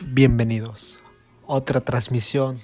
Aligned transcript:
Bienvenidos. 0.00 0.98
Otra 1.46 1.80
transmisión 1.80 2.58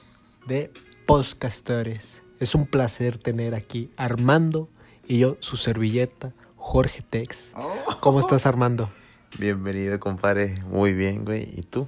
de 0.46 0.72
Podcastores. 1.06 2.22
Es 2.40 2.54
un 2.54 2.66
placer 2.66 3.18
tener 3.18 3.54
aquí 3.54 3.90
Armando 3.96 4.68
y 5.06 5.18
yo, 5.18 5.36
su 5.40 5.56
servilleta, 5.56 6.32
Jorge 6.56 7.02
Tex. 7.02 7.52
¿Cómo 8.00 8.20
estás, 8.20 8.46
Armando? 8.46 8.90
Bienvenido, 9.38 9.98
compadre. 10.00 10.60
Muy 10.66 10.94
bien, 10.94 11.24
güey. 11.24 11.48
¿Y 11.56 11.62
tú? 11.62 11.86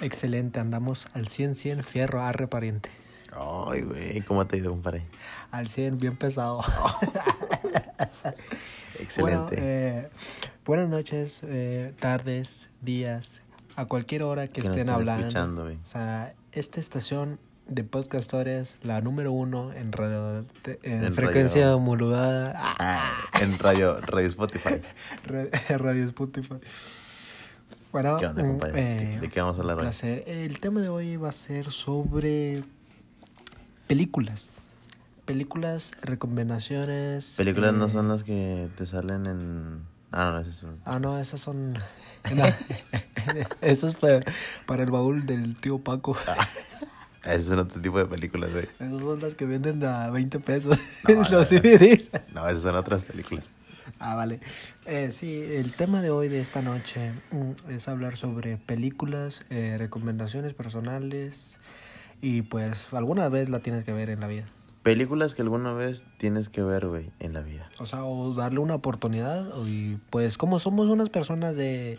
Excelente, 0.00 0.60
andamos 0.60 1.06
al 1.14 1.28
100, 1.28 1.54
100, 1.54 1.84
fierro, 1.84 2.22
arre, 2.22 2.46
pariente. 2.46 2.90
Ay, 3.32 3.82
güey. 3.82 4.20
¿Cómo 4.22 4.46
te 4.46 4.56
ha 4.56 4.58
ido, 4.58 4.70
compadre? 4.70 5.04
Al 5.50 5.68
100, 5.68 5.98
bien 5.98 6.16
pesado. 6.16 6.60
Excelente. 8.98 9.20
Bueno, 9.20 9.48
eh, 9.52 10.08
buenas 10.64 10.88
noches, 10.88 11.42
eh, 11.44 11.92
tardes, 11.98 12.70
días, 12.80 13.42
a 13.76 13.86
cualquier 13.86 14.22
hora 14.22 14.46
que, 14.46 14.54
Que 14.54 14.60
estén 14.60 14.80
estén 14.80 14.94
hablando. 14.94 15.64
O 15.64 15.84
sea, 15.84 16.34
esta 16.52 16.80
estación 16.80 17.38
de 17.66 17.84
podcastores, 17.84 18.78
la 18.82 19.00
número 19.00 19.32
uno 19.32 19.72
en, 19.72 19.92
radio, 19.92 20.44
en 20.82 21.04
En 21.04 21.14
frecuencia 21.14 21.66
radio. 21.66 21.78
modulada, 21.78 22.54
ah, 22.58 23.10
en 23.40 23.58
radio, 23.58 24.00
radio 24.00 24.28
Spotify. 24.28 24.80
radio 25.68 26.04
Spotify. 26.06 26.56
Bueno, 27.92 28.16
¿Qué 28.18 28.26
onda, 28.26 28.42
mm, 28.42 28.58
eh, 28.74 29.18
¿De 29.20 29.28
qué 29.28 29.40
vamos 29.40 29.58
a 29.58 29.60
hablar 29.60 29.76
hoy? 29.76 29.82
placer. 29.82 30.24
El 30.26 30.58
tema 30.58 30.80
de 30.80 30.88
hoy 30.88 31.16
va 31.16 31.28
a 31.28 31.32
ser 31.32 31.70
sobre 31.70 32.64
películas. 33.86 34.50
Películas, 35.26 35.92
recomendaciones. 36.02 37.34
Películas 37.36 37.74
no 37.74 37.86
eh, 37.86 37.90
son 37.90 38.08
las 38.08 38.24
que 38.24 38.68
te 38.76 38.86
salen 38.86 39.26
en... 39.26 39.82
Ah, 40.10 40.30
no, 40.32 40.38
esas 40.40 40.56
son... 40.56 40.78
Ah, 40.84 40.98
no, 40.98 41.18
esas 41.18 41.40
son. 41.40 41.74
no, 42.34 42.44
esas 43.60 43.94
para, 43.94 44.20
para 44.66 44.82
el 44.82 44.90
baúl 44.90 45.26
del 45.26 45.56
tío 45.56 45.78
Paco. 45.78 46.16
Esas 47.24 47.46
son 47.46 47.58
otro 47.60 47.80
tipo 47.80 47.98
de 47.98 48.06
películas, 48.06 48.52
güey. 48.52 48.66
Esas 48.80 49.00
son 49.00 49.20
las 49.20 49.34
que 49.34 49.46
venden 49.46 49.84
a 49.84 50.10
20 50.10 50.40
pesos. 50.40 50.78
No, 51.08 51.14
los 51.30 51.30
no, 52.34 52.48
esas 52.48 52.62
son 52.62 52.76
otras 52.76 53.02
películas. 53.04 53.50
Ah, 53.98 54.14
vale. 54.16 54.40
Eh, 54.86 55.10
sí, 55.12 55.40
el 55.40 55.72
tema 55.72 56.02
de 56.02 56.10
hoy, 56.10 56.28
de 56.28 56.40
esta 56.40 56.62
noche, 56.62 57.12
mm, 57.30 57.70
es 57.70 57.86
hablar 57.88 58.16
sobre 58.16 58.56
películas, 58.56 59.44
eh, 59.50 59.76
recomendaciones 59.78 60.54
personales. 60.54 61.58
Y 62.20 62.42
pues 62.42 62.92
alguna 62.94 63.28
vez 63.28 63.48
la 63.48 63.60
tienes 63.60 63.84
que 63.84 63.92
ver 63.92 64.10
en 64.10 64.20
la 64.20 64.26
vida. 64.28 64.44
Películas 64.82 65.36
que 65.36 65.42
alguna 65.42 65.72
vez 65.72 66.04
tienes 66.18 66.48
que 66.48 66.62
ver, 66.62 66.86
güey, 66.88 67.10
en 67.20 67.34
la 67.34 67.40
vida. 67.40 67.70
O 67.78 67.86
sea, 67.86 68.04
o 68.04 68.34
darle 68.34 68.58
una 68.58 68.74
oportunidad. 68.74 69.56
o- 69.56 69.66
Y 69.68 69.98
pues, 70.10 70.38
como 70.38 70.58
somos 70.58 70.88
unas 70.88 71.08
personas 71.08 71.54
de. 71.54 71.98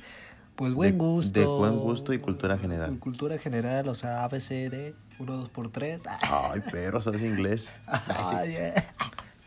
Pues 0.55 0.73
buen 0.73 0.91
De- 0.93 0.97
gusto. 0.97 1.39
de 1.39 1.45
buen 1.45 1.77
gusto 1.79 2.13
y 2.13 2.19
cultura 2.19 2.57
general. 2.57 2.97
Cultura 2.99 3.37
general, 3.37 3.87
o 3.87 3.95
sea, 3.95 4.23
ABCD, 4.23 4.93
1, 5.19 5.37
2 5.37 5.49
por 5.49 5.69
3. 5.71 6.03
Ay, 6.21 6.61
pero 6.71 7.01
sabes 7.01 7.21
inglés. 7.23 7.69
Ay, 8.07 8.55
eh. 8.55 8.73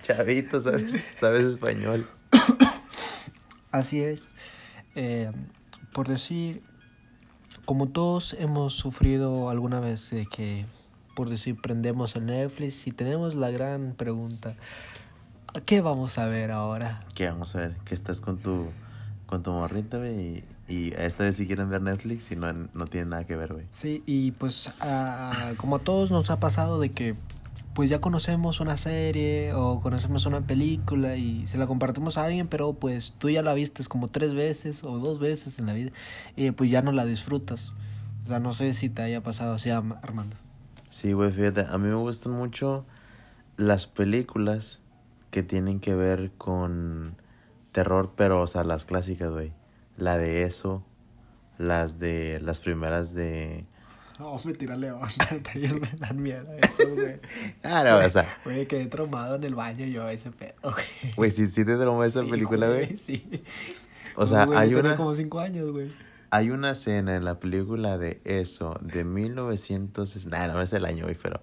Chavito, 0.03 0.61
sabes, 0.61 0.97
sabes 1.21 1.45
español. 1.47 2.07
Así 3.73 4.01
es. 4.03 4.23
Eh, 4.95 5.31
por 5.93 6.09
decir, 6.09 6.62
como 7.65 7.89
todos 7.89 8.34
hemos 8.39 8.75
sufrido 8.75 9.51
alguna 9.51 9.81
vez 9.81 10.11
de 10.11 10.27
que, 10.27 10.67
por 11.15 11.29
decir, 11.29 11.61
prendemos 11.61 12.17
el 12.17 12.27
Netflix 12.27 12.87
y 12.87 12.93
tenemos 12.93 13.34
la 13.34 13.51
gran 13.51 13.95
pregunta, 13.95 14.55
¿a 15.55 15.61
qué 15.61 15.81
vamos 15.81 16.19
a 16.19 16.27
ver 16.27 16.51
ahora? 16.51 17.05
¿Qué 17.15 17.29
vamos 17.29 17.55
a 17.57 17.61
ver? 17.61 17.77
Que 17.84 17.95
estás 17.95 18.21
con 18.21 18.39
tu 18.39 18.71
con 19.27 19.43
tu 19.43 19.51
morrita, 19.51 19.99
y, 20.09 20.45
y 20.69 20.93
esta 20.94 21.25
vez 21.25 21.37
si 21.37 21.47
quieren 21.47 21.69
ver 21.71 21.81
Netflix 21.82 22.31
y 22.32 22.37
no, 22.37 22.53
no 22.53 22.87
tienen 22.87 23.10
nada 23.10 23.25
que 23.25 23.37
ver, 23.37 23.53
güey. 23.53 23.66
Sí, 23.71 24.03
y 24.06 24.32
pues 24.32 24.71
a- 24.81 25.53
como 25.59 25.77
a 25.77 25.78
todos 25.81 26.10
nos 26.10 26.31
ha 26.31 26.41
pasado 26.41 26.81
de 26.81 26.91
que 26.93 27.15
pues 27.75 27.91
ya 27.91 28.00
conocemos 28.00 28.60
una 28.60 28.78
serie 28.78 29.53
o 29.53 29.81
conocemos 29.82 30.25
una 30.25 30.41
película 30.41 31.16
y 31.16 31.47
se 31.47 31.59
la 31.59 31.66
compartimos 31.66 32.16
a 32.16 32.25
alguien, 32.25 32.49
pero 32.49 32.72
pues 32.72 33.12
tú 33.19 33.28
ya 33.28 33.43
la 33.43 33.53
vistes 33.53 33.88
como 33.88 34.09
tres 34.09 34.32
veces 34.34 34.82
o 34.82 34.99
dos 34.99 35.19
veces 35.21 35.59
en 35.59 35.66
la 35.66 35.75
vida 35.75 35.91
y 36.37 36.50
pues 36.53 36.71
ya 36.71 36.81
no 36.81 36.91
la 36.93 37.04
disfrutas. 37.04 37.72
O 38.25 38.28
sea, 38.28 38.41
no 38.41 38.54
sé 38.54 38.72
si 38.72 38.88
te 38.88 39.03
haya 39.03 39.22
pasado 39.22 39.54
así, 39.54 39.69
Armando. 39.71 40.37
Sí, 40.88 41.12
güey, 41.12 41.31
fíjate, 41.33 41.66
a 41.69 41.77
mí 41.77 41.87
me 41.88 41.94
gustan 41.97 42.33
mucho 42.33 42.87
las 43.59 43.87
películas 43.87 44.81
que 45.31 45.43
tienen 45.43 45.78
que 45.78 45.94
ver 45.94 46.33
con 46.38 47.15
terror, 47.72 48.15
pero, 48.16 48.41
o 48.41 48.47
sea, 48.47 48.65
las 48.65 48.87
clásicas, 48.87 49.31
güey. 49.31 49.53
La 49.97 50.17
de 50.19 50.43
eso, 50.43 50.84
las 51.59 51.99
de, 51.99 52.39
las 52.43 52.61
primeras 52.61 53.15
de... 53.15 53.65
No, 54.19 54.41
me 54.45 54.53
tira 54.55 54.77
león, 54.77 55.01
también 55.43 55.79
me 55.81 55.89
dan 55.99 56.23
miedo 56.23 56.47
eso, 56.55 56.89
güey. 56.95 57.21
Ah, 57.62 57.83
no, 57.84 57.99
o 57.99 58.09
sea, 58.09 58.39
Güey, 58.45 58.67
quedé 58.67 58.87
traumado 58.87 59.34
en 59.37 59.45
el 59.45 59.55
baño 59.55 59.84
yo 59.87 60.09
ese 60.09 60.31
pedo, 60.31 60.55
güey. 60.62 61.15
güey, 61.17 61.31
sí, 61.31 61.49
sí 61.49 61.65
te 61.67 61.77
traumó 61.77 62.03
esa 62.05 62.23
Sí, 62.23 62.31
película, 62.31 62.67
güey. 62.69 62.97
Sí. 62.97 63.29
O 64.17 64.27
sea, 64.27 64.47
Güey, 64.47 64.59
hay 64.59 64.75
una... 64.75 64.97
como 64.97 65.15
cinco 65.15 65.41
años, 65.41 65.71
güey. 65.71 65.93
Hay 66.31 66.51
una 66.51 66.71
escena 66.73 67.15
en 67.17 67.25
la 67.25 67.39
película 67.39 67.99
de 67.99 68.21
eso, 68.25 68.78
de 68.81 69.05
1900... 69.05 70.27
Nah, 70.27 70.49
no 70.49 70.61
es 70.63 70.73
el 70.73 70.84
año, 70.87 71.05
güey, 71.05 71.17
pero... 71.23 71.41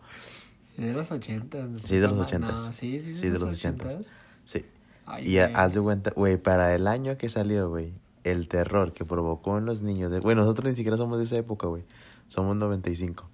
De 0.78 0.92
los 0.94 1.12
ochentas. 1.12 1.70
Sí, 1.84 1.98
de 1.98 2.08
los 2.08 2.16
No, 2.16 2.24
ochentas. 2.24 2.76
sí, 2.76 3.00
sí, 3.00 3.14
Sí, 3.16 3.30
de 3.30 3.38
los 3.40 3.50
ochentas. 3.50 3.98
Sí. 4.44 4.66
Ay, 5.06 5.28
Y 5.30 5.38
haz 5.38 5.74
de 5.76 5.82
cuenta, 5.82 6.12
güey, 6.16 6.38
para 6.38 6.74
el 6.74 6.88
año 6.88 7.18
que 7.18 7.30
salió, 7.30 7.70
güey, 7.70 7.94
el 8.24 8.48
terror 8.48 8.94
que 8.94 9.06
provocó 9.06 9.58
en 9.58 9.66
los 9.66 9.82
niños, 9.82 10.12
de, 10.12 10.20
güey, 10.20 10.36
nosotros 10.36 10.70
ni 10.70 10.76
siquiera 10.76 10.98
somos 10.98 11.18
de 11.18 11.26
esa 11.26 11.38
época, 11.38 11.68
güey, 11.68 11.84
somos 12.28 12.56
95. 12.56 13.30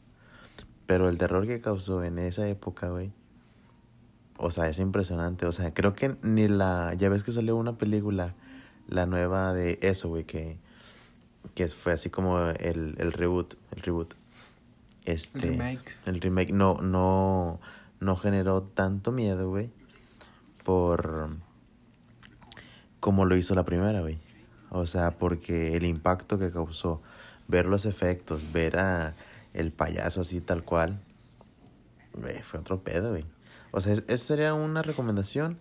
Pero 0.86 1.10
el 1.10 1.18
terror 1.18 1.46
que 1.46 1.62
causó 1.62 2.04
en 2.04 2.18
esa 2.20 2.48
época, 2.48 2.90
güey, 2.90 3.12
o 4.38 4.52
sea, 4.52 4.68
es 4.70 4.80
impresionante, 4.80 5.46
o 5.46 5.52
sea, 5.52 5.74
creo 5.74 5.94
que 5.94 6.16
ni 6.22 6.48
la, 6.48 6.94
ya 6.96 7.10
ves 7.10 7.24
que 7.24 7.32
salió 7.32 7.56
una 7.56 7.78
película, 7.78 8.34
la 8.88 9.06
nueva 9.06 9.54
de 9.54 9.78
eso, 9.82 10.10
güey, 10.10 10.24
que, 10.24 10.58
que 11.54 11.68
fue 11.68 11.94
así 11.94 12.10
como 12.10 12.40
el, 12.40 12.96
el 12.98 13.12
reboot, 13.12 13.56
el 13.76 13.82
reboot. 13.84 14.14
Este, 15.06 15.40
El 15.40 15.50
remake. 15.50 15.98
El 16.06 16.22
remake 16.22 16.54
no, 16.54 16.76
no, 16.82 17.60
no 18.00 18.16
generó 18.16 18.64
tanto 18.64 19.12
miedo, 19.12 19.50
güey, 19.50 19.70
por 20.64 21.30
como 23.00 23.26
lo 23.26 23.36
hizo 23.36 23.56
la 23.56 23.64
primera, 23.64 24.02
güey. 24.02 24.20
O 24.72 24.86
sea, 24.86 25.12
porque 25.12 25.76
el 25.76 25.84
impacto 25.86 26.38
que 26.40 26.52
causó, 26.52 27.02
ver 27.48 27.66
los 27.66 27.86
efectos, 27.86 28.42
ver 28.54 28.78
a 28.78 29.16
el 29.54 29.72
payaso 29.72 30.22
así 30.22 30.42
tal 30.42 30.64
cual, 30.64 31.00
fue 32.44 32.60
otro 32.60 32.80
pedo, 32.82 33.10
güey. 33.12 33.26
O 33.72 33.82
sea, 33.82 33.94
es- 33.94 34.04
esa 34.08 34.26
sería 34.26 34.54
una 34.54 34.82
recomendación 34.82 35.58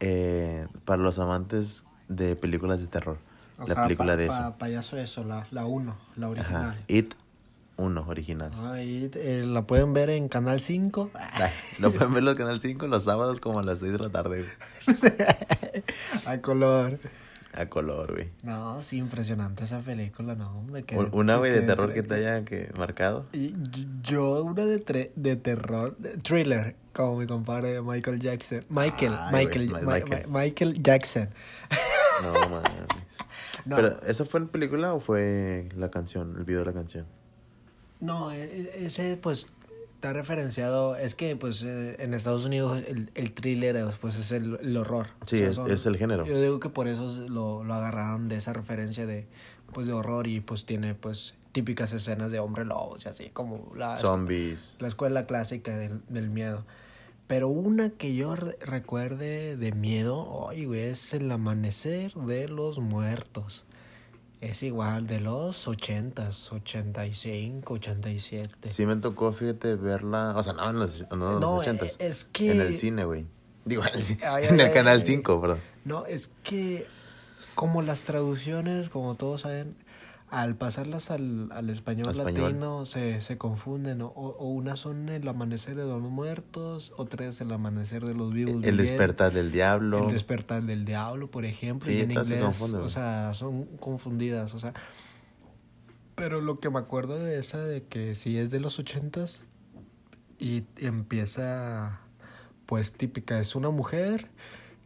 eh, 0.00 0.66
para 0.84 1.02
los 1.02 1.18
amantes 1.18 1.84
de 2.08 2.36
películas 2.36 2.80
de 2.80 2.86
terror. 2.86 3.18
O 3.58 3.66
la 3.66 3.74
sea, 3.74 3.82
película 3.84 4.12
pa- 4.12 4.16
de 4.16 4.26
pa- 4.28 4.34
eso. 4.48 4.54
payaso 4.58 4.96
eso, 4.98 5.24
la, 5.24 5.46
la 5.50 5.64
uno, 5.66 5.96
la 6.16 6.28
original. 6.28 6.64
Ajá. 6.70 6.76
It 6.88 7.14
1 7.78 8.04
original. 8.08 8.52
Ahí 8.72 9.10
eh, 9.14 9.44
la 9.46 9.62
pueden 9.66 9.92
ver 9.94 10.08
en 10.10 10.28
Canal 10.28 10.60
5. 10.60 11.10
Ay, 11.14 11.50
Lo 11.78 11.90
pueden 11.92 12.12
ver 12.14 12.26
en 12.28 12.34
Canal 12.34 12.60
5 12.60 12.86
los 12.86 13.04
sábados 13.04 13.40
como 13.40 13.60
a 13.60 13.62
las 13.62 13.80
6 13.80 13.92
de 13.92 13.98
la 13.98 14.08
tarde. 14.10 14.46
A 16.26 16.38
color. 16.38 16.98
A 17.56 17.66
color, 17.66 18.14
güey. 18.14 18.30
No, 18.42 18.80
sí, 18.82 18.98
impresionante 18.98 19.64
esa 19.64 19.80
película, 19.80 20.34
no. 20.34 20.62
Me 20.62 20.82
quedé, 20.84 20.98
Un- 21.00 21.08
Una, 21.12 21.36
güey, 21.36 21.52
de 21.52 21.62
terror 21.62 21.92
que 21.94 22.02
te 22.02 22.14
haya 22.16 22.44
que, 22.44 22.70
marcado. 22.76 23.26
Yo, 24.02 24.44
una 24.44 24.64
de, 24.66 24.84
tre- 24.84 25.10
de 25.16 25.36
terror, 25.36 25.96
de- 25.96 26.18
thriller, 26.18 26.76
como 26.92 27.16
mi 27.18 27.26
compadre 27.26 27.80
Michael 27.80 28.18
Jackson. 28.20 28.60
Michael, 28.68 29.14
Ay, 29.18 29.46
Michael, 29.46 29.70
güey, 29.70 29.82
Ma- 29.84 29.92
Michael. 29.94 30.28
Ma- 30.28 30.40
Michael 30.40 30.82
Jackson. 30.82 31.28
No 32.22 32.32
mames. 32.50 32.72
No, 33.64 33.76
Pero, 33.76 34.00
¿eso 34.02 34.24
fue 34.24 34.40
en 34.40 34.48
película 34.48 34.92
o 34.94 35.00
fue 35.00 35.68
la 35.76 35.90
canción, 35.90 36.34
el 36.38 36.44
video 36.44 36.60
de 36.60 36.66
la 36.66 36.72
canción? 36.74 37.06
no, 37.98 38.30
e- 38.30 38.44
e- 38.44 38.84
ese 38.86 39.16
pues 39.16 39.46
está 40.06 40.12
referenciado, 40.18 40.94
es 40.96 41.14
que 41.16 41.34
pues 41.36 41.62
eh, 41.64 41.96
en 41.98 42.14
Estados 42.14 42.44
Unidos 42.44 42.80
el, 42.86 43.10
el 43.14 43.32
thriller 43.32 43.84
pues 44.00 44.16
es 44.16 44.30
el, 44.30 44.58
el 44.62 44.76
horror. 44.76 45.08
Sí, 45.26 45.42
es- 45.42 45.56
son- 45.56 45.70
es 45.70 45.84
el 45.86 45.96
género. 45.96 46.24
Yo 46.24 46.40
digo 46.40 46.60
que 46.60 46.68
por 46.68 46.86
eso 46.86 47.26
lo, 47.28 47.64
lo 47.64 47.74
agarraron 47.74 48.28
de 48.28 48.36
esa 48.36 48.52
referencia 48.52 49.04
de 49.06 49.26
pues 49.72 49.86
de 49.88 49.92
horror 49.92 50.28
y 50.28 50.40
pues 50.40 50.64
tiene 50.64 50.94
pues 50.94 51.34
típicas 51.50 51.92
escenas 51.92 52.30
de 52.30 52.38
hombre 52.38 52.64
lobo 52.64 52.96
y 53.04 53.08
así 53.08 53.30
como 53.30 53.72
la, 53.74 53.96
Zombies. 53.96 54.76
la 54.78 54.86
escuela 54.88 55.26
clásica 55.26 55.76
del, 55.76 56.00
del 56.08 56.30
miedo. 56.30 56.64
Pero 57.26 57.48
una 57.48 57.90
que 57.90 58.14
yo 58.14 58.36
re- 58.36 58.56
recuerde 58.60 59.56
de 59.56 59.72
miedo, 59.72 60.48
ay, 60.48 60.66
güey, 60.66 60.82
es 60.82 61.12
el 61.14 61.28
amanecer 61.32 62.14
de 62.14 62.46
los 62.48 62.78
muertos. 62.78 63.64
Es 64.40 64.62
igual, 64.62 65.06
de 65.06 65.20
los 65.20 65.66
ochentas, 65.66 66.52
85, 66.52 67.74
87. 67.74 68.68
Sí 68.68 68.84
me 68.86 68.96
tocó, 68.96 69.32
fíjate, 69.32 69.76
verla, 69.76 70.34
o 70.36 70.42
sea, 70.42 70.52
no 70.52 70.68
en 70.70 70.78
los, 70.78 71.00
no, 71.10 71.14
en 71.14 71.20
los 71.20 71.40
No, 71.40 71.54
ochentas. 71.56 71.96
es 71.98 72.26
que- 72.26 72.52
En 72.52 72.60
el 72.60 72.76
cine, 72.78 73.04
güey. 73.04 73.24
Digo, 73.64 73.82
en 73.86 73.94
el, 73.94 74.02
Ay, 74.22 74.44
en 74.44 74.54
ay, 74.54 74.60
el 74.60 74.66
ay, 74.66 74.72
Canal 74.74 74.98
ay. 74.98 75.04
5, 75.04 75.40
perdón. 75.40 75.60
No, 75.84 76.04
es 76.06 76.30
que 76.42 76.86
como 77.54 77.80
las 77.82 78.02
traducciones, 78.02 78.88
como 78.90 79.14
todos 79.14 79.40
saben, 79.42 79.74
al 80.28 80.56
pasarlas 80.56 81.10
al, 81.10 81.50
al 81.52 81.70
español, 81.70 82.10
Español. 82.10 82.42
latino 82.42 82.84
se, 82.84 83.20
se 83.20 83.38
confunden. 83.38 84.02
O, 84.02 84.08
o 84.08 84.48
unas 84.48 84.80
son 84.80 85.08
el 85.08 85.26
amanecer 85.28 85.76
de 85.76 85.84
los 85.84 86.00
muertos, 86.02 86.92
otras 86.96 87.40
el 87.40 87.52
amanecer 87.52 88.04
de 88.04 88.14
los 88.14 88.32
vivos. 88.32 88.64
El 88.64 88.76
despertar 88.76 89.32
del 89.32 89.52
diablo. 89.52 90.06
El 90.06 90.12
despertar 90.12 90.64
del 90.64 90.84
diablo, 90.84 91.30
por 91.30 91.44
ejemplo. 91.44 91.86
Sí, 91.86 91.98
y 91.98 92.00
en 92.00 92.24
se 92.24 92.36
inglés, 92.36 92.72
o 92.72 92.88
sea, 92.88 93.34
son 93.34 93.66
confundidas. 93.78 94.54
O 94.54 94.60
sea, 94.60 94.74
pero 96.16 96.40
lo 96.40 96.58
que 96.60 96.70
me 96.70 96.78
acuerdo 96.78 97.18
de 97.18 97.38
esa, 97.38 97.64
de 97.64 97.84
que 97.84 98.14
sí 98.14 98.38
es 98.38 98.50
de 98.50 98.58
los 98.58 98.78
ochentas 98.78 99.44
y 100.38 100.64
empieza, 100.78 102.00
pues 102.66 102.92
típica, 102.92 103.38
es 103.38 103.54
una 103.54 103.70
mujer 103.70 104.28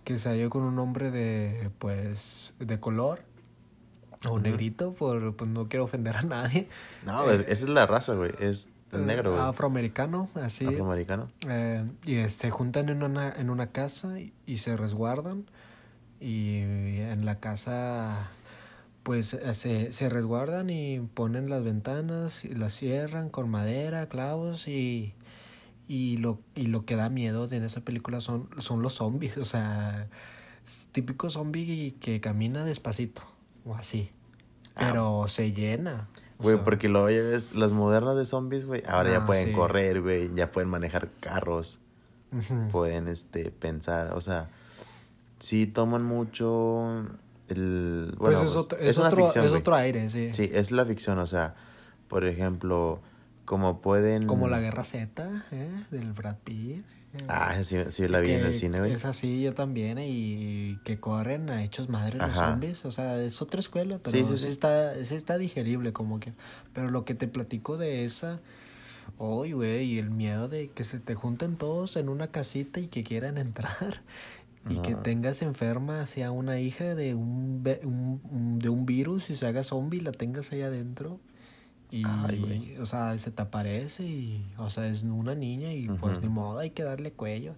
que 0.04 0.19
se 0.19 0.28
halló 0.28 0.50
con 0.50 0.62
un 0.62 0.78
hombre 0.78 1.10
de, 1.10 1.70
pues, 1.78 2.52
de 2.58 2.78
color 2.81 3.30
o 4.28 4.38
negrito, 4.38 4.93
por, 4.93 5.34
pues 5.34 5.50
no 5.50 5.69
quiero 5.69 5.84
ofender 5.84 6.17
a 6.17 6.22
nadie. 6.22 6.69
No, 7.06 7.31
es- 7.31 7.40
esa 7.43 7.50
es 7.64 7.69
la 7.69 7.87
raza, 7.87 8.14
güey. 8.14 8.32
Es 8.38 8.70
el 8.93 9.06
negro, 9.06 9.32
güey. 9.32 9.43
Afroamericano, 9.43 10.28
así. 10.34 10.67
Afroamericano. 10.67 11.31
Eh, 11.49 11.84
y 12.05 12.28
se 12.28 12.50
juntan 12.50 12.88
en 12.90 13.02
una, 13.02 13.31
en 13.32 13.49
una 13.50 13.69
casa 13.69 14.19
y, 14.20 14.32
y 14.46 14.58
se 14.58 14.76
resguardan. 14.76 15.44
Y 16.20 16.58
en 16.58 17.25
la 17.25 17.40
casa, 17.40 18.28
pues 19.05 19.32
eh, 19.32 19.55
se, 19.55 19.90
se 19.93 20.11
resguardan 20.11 20.69
y 20.69 21.00
ponen 21.00 21.49
las 21.49 21.64
ventanas 21.64 22.44
y 22.44 22.55
las 22.55 22.75
cierran 22.75 23.31
con 23.31 23.49
madera, 23.49 24.06
clavos 24.06 24.69
y, 24.69 25.14
y, 25.88 26.19
lo, 26.19 26.38
y 26.55 26.66
lo 26.66 26.84
que 26.84 26.94
da 26.96 27.08
miedo 27.08 27.49
en 27.50 27.62
esa 27.62 27.81
película 27.81 28.20
son, 28.20 28.50
son 28.58 28.82
los 28.82 28.93
zombies. 28.94 29.38
O 29.38 29.46
sea, 29.46 30.08
típico 30.93 31.31
zombie 31.31 31.94
que 32.00 32.20
camina 32.20 32.64
despacito 32.66 33.23
o 33.65 33.75
así. 33.75 34.11
Pero 34.79 35.27
se 35.29 35.53
llena. 35.53 36.09
Güey, 36.39 36.57
porque 36.65 36.89
luego 36.89 37.11
ya 37.11 37.21
ves, 37.21 37.55
las 37.55 37.71
modernas 37.71 38.17
de 38.17 38.25
zombies, 38.25 38.65
güey, 38.65 38.83
ahora 38.89 39.11
Ah, 39.11 39.12
ya 39.21 39.27
pueden 39.27 39.49
sí. 39.49 39.53
correr, 39.53 40.01
güey, 40.01 40.35
ya 40.35 40.51
pueden 40.53 40.71
manejar 40.71 41.11
carros, 41.21 41.81
pueden, 42.73 43.09
este, 43.09 43.51
pensar, 43.51 44.15
o 44.15 44.23
sea, 44.23 44.49
sí 45.39 45.67
toman 45.67 46.03
mucho 46.03 47.05
el... 47.49 48.15
Pues 48.17 48.19
Bueno, 48.19 48.39
es, 48.39 48.45
pues, 48.45 48.57
otro, 48.57 48.79
es, 48.79 48.97
una 48.97 49.09
otro, 49.09 49.25
ficción, 49.25 49.45
es 49.45 49.53
otro 49.53 49.75
aire, 49.75 50.09
sí. 50.09 50.31
Sí, 50.33 50.49
es 50.51 50.71
la 50.71 50.87
ficción, 50.87 51.19
o 51.19 51.27
sea, 51.27 51.57
por 52.09 52.25
ejemplo, 52.25 53.01
como 53.50 53.81
pueden... 53.81 54.29
Como 54.29 54.47
la 54.47 54.61
Guerra 54.61 54.85
Z, 54.85 55.29
¿eh? 55.50 55.69
Del 55.91 56.12
Brad 56.12 56.37
Pitt. 56.44 56.85
eh, 57.14 57.19
Ah, 57.26 57.56
sí, 57.64 57.76
sí 57.88 58.06
la 58.06 58.20
vi 58.20 58.31
en 58.31 58.44
el 58.47 58.55
cine, 58.55 58.79
güey. 58.79 58.93
Es 58.93 59.05
así, 59.05 59.43
yo 59.43 59.55
también, 59.55 59.99
y 60.00 60.79
que 60.85 61.00
corren 61.00 61.50
a 61.50 61.64
hechos 61.64 61.88
madres 61.88 62.14
los 62.23 62.37
zombies. 62.52 62.85
O 62.85 62.93
sea, 62.93 63.20
es 63.20 63.43
otra 63.43 63.58
escuela, 63.58 63.99
pero 64.00 64.17
Sí, 64.25 64.37
sí. 64.37 64.47
Está, 64.47 64.94
sí 65.05 65.17
está 65.17 65.37
digerible 65.37 65.93
como 65.93 66.20
que. 66.20 66.32
Pero 66.73 66.91
lo 66.91 67.05
que 67.05 67.14
te 67.17 67.26
platico 67.26 67.76
de 67.76 68.05
esa, 68.05 68.38
Uy, 69.19 69.50
güey, 69.52 69.85
y 69.94 69.99
el 69.99 70.11
miedo 70.11 70.47
de 70.47 70.69
que 70.69 70.85
se 70.85 71.00
te 71.00 71.17
junten 71.17 71.56
todos 71.56 71.97
en 71.97 72.08
una 72.08 72.29
casita 72.29 72.79
y 72.79 72.87
que 72.87 73.02
quieran 73.02 73.37
entrar. 73.49 74.02
Y 74.70 74.76
que 74.76 74.94
tengas 74.94 75.43
enferma 75.43 76.02
hacia 76.02 76.31
una 76.31 76.61
hija 76.61 76.94
de 76.94 77.17
un- 77.17 77.62
un- 77.82 78.58
de 78.61 78.69
un 78.69 78.87
virus 78.87 79.29
y 79.31 79.35
se 79.37 79.47
haga 79.49 79.64
zombie 79.64 79.99
y 79.99 80.02
la 80.05 80.12
tengas 80.12 80.52
ahí 80.52 80.62
adentro. 80.62 81.19
Y, 81.90 82.04
Ay, 82.06 82.76
o 82.81 82.87
sea, 82.87 83.19
se 83.19 83.31
te 83.31 83.42
aparece 83.42 84.04
y, 84.04 84.52
o 84.58 84.70
sea, 84.70 84.87
es 84.87 85.02
una 85.02 85.34
niña 85.34 85.72
y 85.72 85.88
pues 85.88 86.19
Ujú. 86.19 86.22
ni 86.22 86.28
modo, 86.28 86.58
hay 86.58 86.70
que 86.70 86.84
darle 86.84 87.12
cuello. 87.12 87.54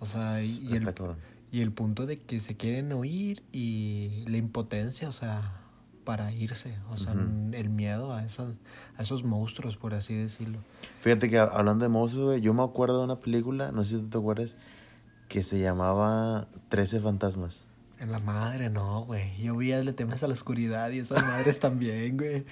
O 0.00 0.06
sea, 0.06 0.42
y, 0.42 0.74
el, 0.74 0.92
y 1.52 1.60
el 1.60 1.72
punto 1.72 2.06
de 2.06 2.18
que 2.18 2.40
se 2.40 2.56
quieren 2.56 2.92
oír 2.92 3.42
y 3.52 4.24
la 4.26 4.36
impotencia, 4.36 5.08
o 5.08 5.12
sea, 5.12 5.60
para 6.04 6.32
irse. 6.32 6.76
O 6.90 6.96
sea, 6.96 7.12
el 7.12 7.68
miedo 7.70 8.12
a, 8.12 8.24
esas, 8.24 8.54
a 8.96 9.02
esos 9.02 9.22
monstruos, 9.22 9.76
por 9.76 9.94
así 9.94 10.14
decirlo. 10.14 10.58
Fíjate 11.00 11.30
que 11.30 11.38
hablando 11.38 11.84
de 11.84 11.88
monstruos, 11.88 12.26
güey, 12.26 12.40
yo 12.40 12.52
me 12.54 12.62
acuerdo 12.62 12.98
de 12.98 13.04
una 13.04 13.20
película, 13.20 13.70
no 13.70 13.84
sé 13.84 13.98
si 13.98 14.02
te 14.02 14.18
acuerdas, 14.18 14.56
que 15.28 15.42
se 15.42 15.60
llamaba 15.60 16.48
Trece 16.68 17.00
Fantasmas. 17.00 17.64
En 18.02 18.10
la 18.10 18.18
madre, 18.18 18.68
no, 18.68 19.04
güey. 19.04 19.36
Yo 19.40 19.56
vi 19.56 19.68
Le 19.72 19.92
temes 19.92 20.22
a 20.24 20.26
la 20.26 20.32
oscuridad 20.32 20.90
y 20.90 20.98
esas 20.98 21.24
madres 21.24 21.60
también, 21.60 22.16
güey. 22.16 22.44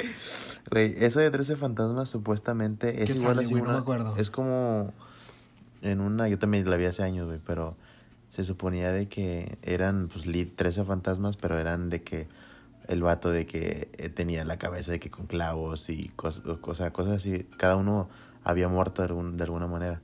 Güey, 0.71 0.95
esa 0.99 1.21
de 1.21 1.31
13 1.33 1.57
fantasmas 1.57 2.09
supuestamente 2.09 3.03
es 3.03 3.11
¿Qué 3.11 3.19
igual 3.19 3.35
sale, 3.35 3.45
así 3.47 3.55
güey? 3.55 3.63
No 3.65 3.71
una- 3.71 3.79
me 3.79 3.83
acuerdo. 3.83 4.17
Es 4.17 4.31
como 4.31 4.93
en 5.83 6.01
una, 6.01 6.29
yo 6.29 6.39
también 6.39 6.71
la 6.71 6.77
vi 6.77 6.85
hace 6.85 7.03
años, 7.03 7.27
güey, 7.27 7.41
pero 7.45 7.77
se 8.29 8.45
suponía 8.45 8.93
de 8.93 9.09
que 9.09 9.59
eran 9.63 10.07
pues 10.07 10.27
lit 10.27 10.55
13 10.55 10.85
fantasmas, 10.85 11.37
pero 11.37 11.59
eran 11.59 11.91
de 11.91 12.03
que 12.05 12.29
el 12.87 13.03
vato 13.03 13.31
de 13.33 13.47
que 13.47 13.89
eh, 13.99 14.09
tenía 14.09 14.45
la 14.45 14.57
cabeza 14.57 14.93
de 14.93 15.01
que 15.01 15.11
con 15.11 15.27
clavos 15.27 15.91
y 15.91 16.11
cos- 16.17 16.47
o 16.49 16.61
cosa- 16.61 16.93
cosas 16.93 17.15
así, 17.17 17.45
cada 17.57 17.75
uno 17.75 18.09
había 18.45 18.69
muerto 18.69 19.03
de, 19.03 19.09
algún- 19.09 19.37
de 19.37 19.43
alguna 19.43 19.67
manera. 19.67 20.01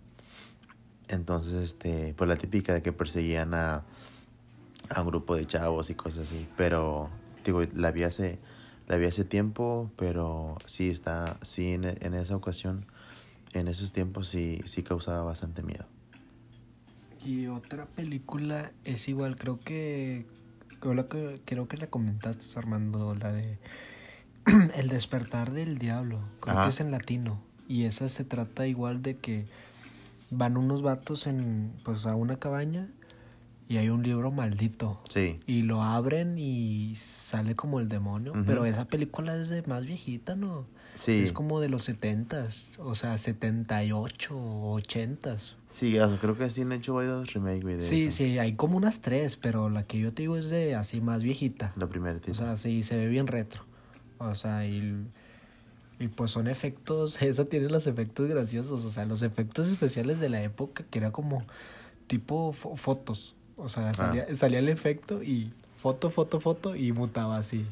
Entonces, 1.08 1.52
este, 1.62 2.14
pues 2.16 2.26
la 2.26 2.36
típica 2.36 2.74
de 2.74 2.82
que 2.82 2.92
perseguían 2.92 3.54
a, 3.54 3.84
a 4.90 5.02
un 5.02 5.08
grupo 5.08 5.36
de 5.36 5.46
chavos 5.46 5.90
y 5.90 5.94
cosas 5.94 6.28
así. 6.28 6.46
Pero, 6.56 7.10
digo, 7.44 7.62
la 7.74 7.90
vi 7.90 8.04
hace, 8.04 8.38
la 8.86 8.96
vi 8.96 9.06
hace 9.06 9.24
tiempo, 9.24 9.90
pero 9.96 10.56
sí 10.66 10.90
está, 10.90 11.38
sí 11.42 11.72
en, 11.72 11.84
en 11.84 12.14
esa 12.14 12.36
ocasión, 12.36 12.86
en 13.52 13.68
esos 13.68 13.92
tiempos 13.92 14.28
sí, 14.28 14.60
sí 14.64 14.82
causaba 14.82 15.22
bastante 15.22 15.62
miedo. 15.62 15.86
Y 17.24 17.48
otra 17.48 17.86
película 17.86 18.72
es 18.84 19.08
igual, 19.08 19.36
creo 19.36 19.58
que. 19.58 20.26
Creo 20.78 21.08
que, 21.08 21.40
creo 21.44 21.68
que 21.68 21.78
la 21.78 21.86
comentaste, 21.86 22.44
Armando, 22.58 23.14
la 23.14 23.32
de 23.32 23.58
El 24.76 24.88
despertar 24.88 25.50
del 25.52 25.78
diablo. 25.78 26.20
Creo 26.40 26.54
Ajá. 26.54 26.64
que 26.64 26.70
es 26.70 26.80
en 26.80 26.90
latino. 26.90 27.40
Y 27.66 27.84
esa 27.84 28.08
se 28.08 28.24
trata 28.24 28.66
igual 28.66 29.02
de 29.02 29.16
que 29.16 29.46
van 30.30 30.56
unos 30.56 30.82
vatos 30.82 31.26
en 31.26 31.72
pues 31.84 32.06
a 32.06 32.14
una 32.14 32.38
cabaña 32.38 32.88
y 33.68 33.78
hay 33.78 33.88
un 33.88 34.02
libro 34.02 34.30
maldito. 34.30 35.00
Sí, 35.08 35.40
Y 35.46 35.62
lo 35.62 35.82
abren 35.82 36.38
y 36.38 36.94
sale 36.96 37.54
como 37.56 37.80
el 37.80 37.88
demonio. 37.88 38.32
Pero 38.46 38.64
esa 38.66 38.86
película 38.86 39.36
es 39.36 39.48
de 39.48 39.62
más 39.62 39.86
viejita, 39.86 40.36
¿no? 40.36 40.66
sí, 40.94 41.20
Es 41.22 41.32
como 41.32 41.60
de 41.60 41.68
los 41.68 41.84
setentas, 41.84 42.78
o 42.78 42.94
sea, 42.94 43.18
78 43.18 44.36
o 44.36 44.80
80s. 44.80 45.54
sí, 45.68 45.96
creo 46.20 46.38
que 46.38 46.48
sí 46.48 46.62
han 46.62 46.72
hecho 46.72 46.94
varios 46.94 47.32
remakes, 47.34 47.62
güey, 47.62 47.76
de 47.76 47.82
Sí, 47.82 48.06
eso. 48.06 48.16
sí, 48.16 48.38
hay 48.38 48.54
como 48.54 48.76
unas 48.76 49.00
tres, 49.00 49.36
pero 49.36 49.68
la 49.68 49.82
que 49.86 49.98
yo 49.98 50.12
te 50.12 50.22
digo 50.22 50.36
es 50.36 50.48
de 50.48 50.74
así 50.74 51.00
más 51.00 51.22
viejita. 51.22 51.72
La 51.76 51.86
primera, 51.86 52.18
O 52.30 52.34
sea, 52.34 52.56
sí, 52.56 52.82
se 52.82 52.96
ve 52.96 53.08
bien 53.08 53.26
retro. 53.26 53.62
O 54.18 54.34
sea, 54.34 54.64
y, 54.66 55.06
y 55.98 56.08
pues 56.08 56.30
son 56.30 56.46
efectos, 56.46 57.20
esa 57.22 57.44
tiene 57.46 57.68
los 57.68 57.86
efectos 57.86 58.28
graciosos, 58.28 58.84
o 58.84 58.90
sea, 58.90 59.04
los 59.04 59.22
efectos 59.22 59.66
especiales 59.68 60.18
de 60.20 60.28
la 60.30 60.42
época 60.42 60.84
que 60.90 60.98
era 60.98 61.10
como 61.10 61.44
tipo 62.06 62.52
fo- 62.54 62.76
fotos. 62.76 63.34
O 63.56 63.68
sea, 63.68 63.92
salía, 63.94 64.26
salía 64.34 64.58
el 64.58 64.68
efecto 64.68 65.22
y 65.22 65.50
foto, 65.78 66.10
foto, 66.10 66.40
foto 66.40 66.76
y 66.76 66.92
mutaba 66.92 67.38
así. 67.38 67.66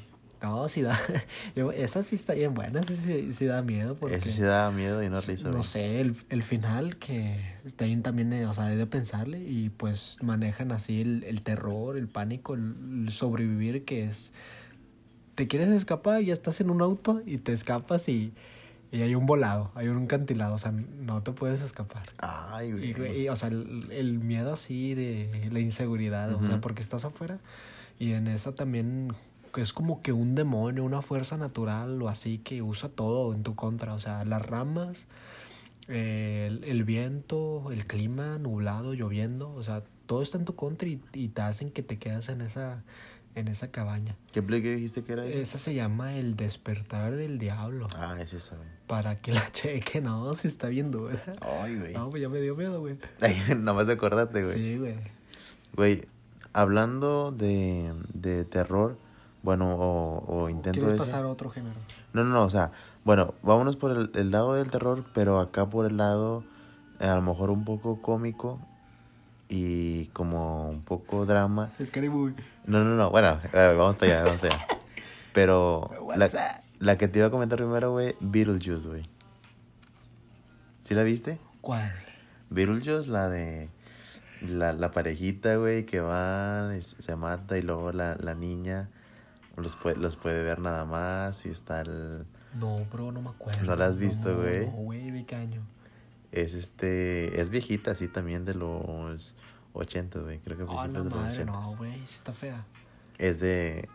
No, 0.44 0.68
sí 0.68 0.82
da. 0.82 0.98
esa 1.76 2.02
sí 2.02 2.14
está 2.16 2.34
bien 2.34 2.52
buena, 2.52 2.80
esa 2.80 2.94
sí, 2.94 3.32
sí 3.32 3.46
da 3.46 3.62
miedo 3.62 3.94
porque... 3.94 4.16
Ese 4.16 4.28
sí 4.28 4.42
da 4.42 4.70
miedo 4.70 5.02
y 5.02 5.08
no 5.08 5.20
risa, 5.20 5.48
No 5.48 5.62
sé, 5.62 6.00
el, 6.00 6.16
el 6.28 6.42
final 6.42 6.96
que 6.96 7.38
está 7.64 7.86
bien 7.86 8.02
también, 8.02 8.32
eh, 8.34 8.46
o 8.46 8.52
sea, 8.52 8.66
debe 8.66 8.86
pensarle 8.86 9.38
y 9.38 9.70
pues 9.70 10.18
manejan 10.20 10.70
así 10.70 11.00
el, 11.00 11.24
el 11.24 11.40
terror, 11.40 11.96
el 11.96 12.08
pánico, 12.08 12.54
el, 12.54 12.74
el 13.06 13.10
sobrevivir 13.10 13.84
que 13.84 14.04
es... 14.04 14.32
Te 15.34 15.48
quieres 15.48 15.70
escapar, 15.70 16.20
ya 16.20 16.32
estás 16.32 16.60
en 16.60 16.70
un 16.70 16.82
auto 16.82 17.22
y 17.24 17.38
te 17.38 17.52
escapas 17.52 18.08
y, 18.08 18.34
y 18.94 19.02
hay 19.02 19.16
un 19.16 19.26
volado, 19.26 19.72
hay 19.74 19.88
un 19.88 20.06
cantilado, 20.06 20.54
o 20.54 20.58
sea, 20.58 20.70
no 20.70 21.20
te 21.24 21.32
puedes 21.32 21.62
escapar. 21.62 22.06
Ay, 22.18 22.70
güey. 22.70 23.22
Y, 23.22 23.28
o 23.28 23.34
sea, 23.34 23.48
el, 23.48 23.90
el 23.90 24.20
miedo 24.20 24.52
así 24.52 24.94
de 24.94 25.48
la 25.50 25.58
inseguridad, 25.58 26.32
o 26.32 26.46
sea, 26.46 26.60
porque 26.60 26.80
estás 26.80 27.04
afuera 27.04 27.40
y 27.98 28.12
en 28.12 28.28
esa 28.28 28.54
también 28.54 29.12
es 29.56 29.72
como 29.72 30.00
que 30.00 30.12
un 30.12 30.36
demonio, 30.36 30.84
una 30.84 31.02
fuerza 31.02 31.36
natural 31.36 32.00
o 32.02 32.08
así 32.08 32.38
que 32.38 32.62
usa 32.62 32.88
todo 32.88 33.34
en 33.34 33.42
tu 33.42 33.56
contra, 33.56 33.94
o 33.94 33.98
sea, 33.98 34.24
las 34.24 34.46
ramas, 34.46 35.08
eh, 35.88 36.46
el, 36.48 36.62
el 36.62 36.84
viento, 36.84 37.72
el 37.72 37.88
clima 37.88 38.38
nublado, 38.38 38.94
lloviendo, 38.94 39.52
o 39.54 39.62
sea, 39.64 39.82
todo 40.06 40.22
está 40.22 40.38
en 40.38 40.44
tu 40.44 40.54
contra 40.54 40.88
y, 40.88 41.00
y 41.12 41.30
te 41.30 41.42
hacen 41.42 41.72
que 41.72 41.82
te 41.82 41.98
quedas 41.98 42.28
en 42.28 42.42
esa 42.42 42.84
en 43.34 43.48
esa 43.48 43.70
cabaña. 43.70 44.16
¿Qué 44.32 44.44
que 44.44 44.74
dijiste 44.74 45.02
que 45.02 45.12
era 45.12 45.24
eso? 45.26 45.38
Esa 45.38 45.58
se 45.58 45.74
llama 45.74 46.14
El 46.14 46.36
despertar 46.36 47.16
del 47.16 47.38
diablo. 47.38 47.88
Ah, 47.96 48.16
es 48.20 48.32
esa, 48.32 48.56
güey. 48.56 48.68
Para 48.86 49.16
que 49.16 49.32
la 49.32 49.48
cheque, 49.52 50.00
no, 50.00 50.34
si 50.34 50.48
está 50.48 50.68
bien 50.68 50.90
dura. 50.90 51.20
Ay, 51.40 51.76
güey. 51.78 51.94
No, 51.94 52.10
pues 52.10 52.22
ya 52.22 52.28
me 52.28 52.40
dio 52.40 52.54
miedo, 52.54 52.80
güey. 52.80 52.98
Ay, 53.20 53.36
Nada 53.56 53.72
más 53.72 53.86
de 53.86 53.94
acordarte, 53.94 54.42
güey. 54.42 54.54
Sí, 54.54 54.78
güey. 54.78 54.94
Güey, 55.74 56.08
hablando 56.52 57.32
de, 57.32 57.92
de 58.12 58.44
terror, 58.44 58.98
bueno, 59.42 59.74
o, 59.74 60.24
o 60.26 60.48
intento 60.48 60.80
¿Quieres 60.80 60.96
ese. 61.00 61.04
pasar 61.04 61.24
a 61.24 61.28
otro 61.28 61.50
género? 61.50 61.74
No, 62.12 62.22
no, 62.22 62.30
no, 62.30 62.44
o 62.44 62.50
sea, 62.50 62.70
bueno, 63.04 63.34
vámonos 63.42 63.76
por 63.76 63.90
el, 63.90 64.10
el 64.14 64.30
lado 64.30 64.54
del 64.54 64.70
terror, 64.70 65.04
pero 65.12 65.40
acá 65.40 65.68
por 65.68 65.86
el 65.86 65.96
lado 65.96 66.44
eh, 67.00 67.06
a 67.06 67.16
lo 67.16 67.22
mejor 67.22 67.50
un 67.50 67.64
poco 67.64 68.00
cómico 68.00 68.60
y 69.48 70.06
como 70.06 70.68
un 70.68 70.82
poco 70.82 71.26
drama. 71.26 71.72
Scary 71.84 72.08
Movie. 72.08 72.34
No, 72.66 72.84
no, 72.84 72.96
no, 72.96 73.10
bueno, 73.10 73.40
vamos 73.52 73.96
para 73.96 74.12
allá, 74.12 74.24
vamos 74.24 74.40
para 74.40 74.54
allá. 74.54 74.66
Pero 75.32 75.90
la? 76.16 76.60
La 76.80 76.98
que 76.98 77.08
te 77.08 77.18
iba 77.18 77.28
a 77.28 77.30
comentar 77.30 77.56
primero, 77.56 77.92
güey, 77.92 78.14
Beetlejuice, 78.20 78.88
güey. 78.88 79.02
¿Sí 80.82 80.94
la 80.94 81.02
viste? 81.02 81.38
¿Cuál? 81.60 81.92
Beetlejuice, 82.50 83.08
la 83.08 83.28
de 83.28 83.70
la, 84.42 84.72
la 84.72 84.90
parejita, 84.90 85.56
güey, 85.56 85.86
que 85.86 86.00
van, 86.00 86.76
y 86.76 86.82
se 86.82 87.16
mata 87.16 87.56
y 87.56 87.62
luego 87.62 87.92
la, 87.92 88.16
la 88.16 88.34
niña 88.34 88.90
los 89.56 89.76
puede, 89.76 89.96
los 89.96 90.16
puede 90.16 90.42
ver 90.42 90.58
nada 90.58 90.84
más 90.84 91.46
y 91.46 91.50
está 91.50 91.80
el... 91.80 92.26
No, 92.54 92.84
bro, 92.92 93.12
no 93.12 93.22
me 93.22 93.30
acuerdo. 93.30 93.62
¿No 93.64 93.76
la 93.76 93.86
has 93.86 93.98
visto, 93.98 94.30
No, 94.30 94.42
güey? 94.42 94.66
No, 94.66 94.72
güey, 94.72 95.10
¿de 95.10 95.24
qué 95.24 95.36
año? 95.36 95.62
Es 96.34 96.52
este... 96.54 97.40
Es 97.40 97.48
viejita, 97.50 97.92
así 97.92 98.08
también 98.08 98.44
de 98.44 98.54
los 98.54 99.34
80, 99.72 100.18
güey. 100.20 100.38
Creo 100.40 100.56
que 100.56 100.64
Ah, 100.64 100.66
principios 100.66 100.92
la 100.92 101.02
de 101.02 101.10
los 101.10 101.18
madre, 101.18 101.32
80. 101.42 101.52
no, 101.52 101.76
güey, 101.76 101.94
sí 101.98 102.14
está 102.16 102.32
fea. 102.32 102.64
Es 103.18 103.38
de... 103.40 103.88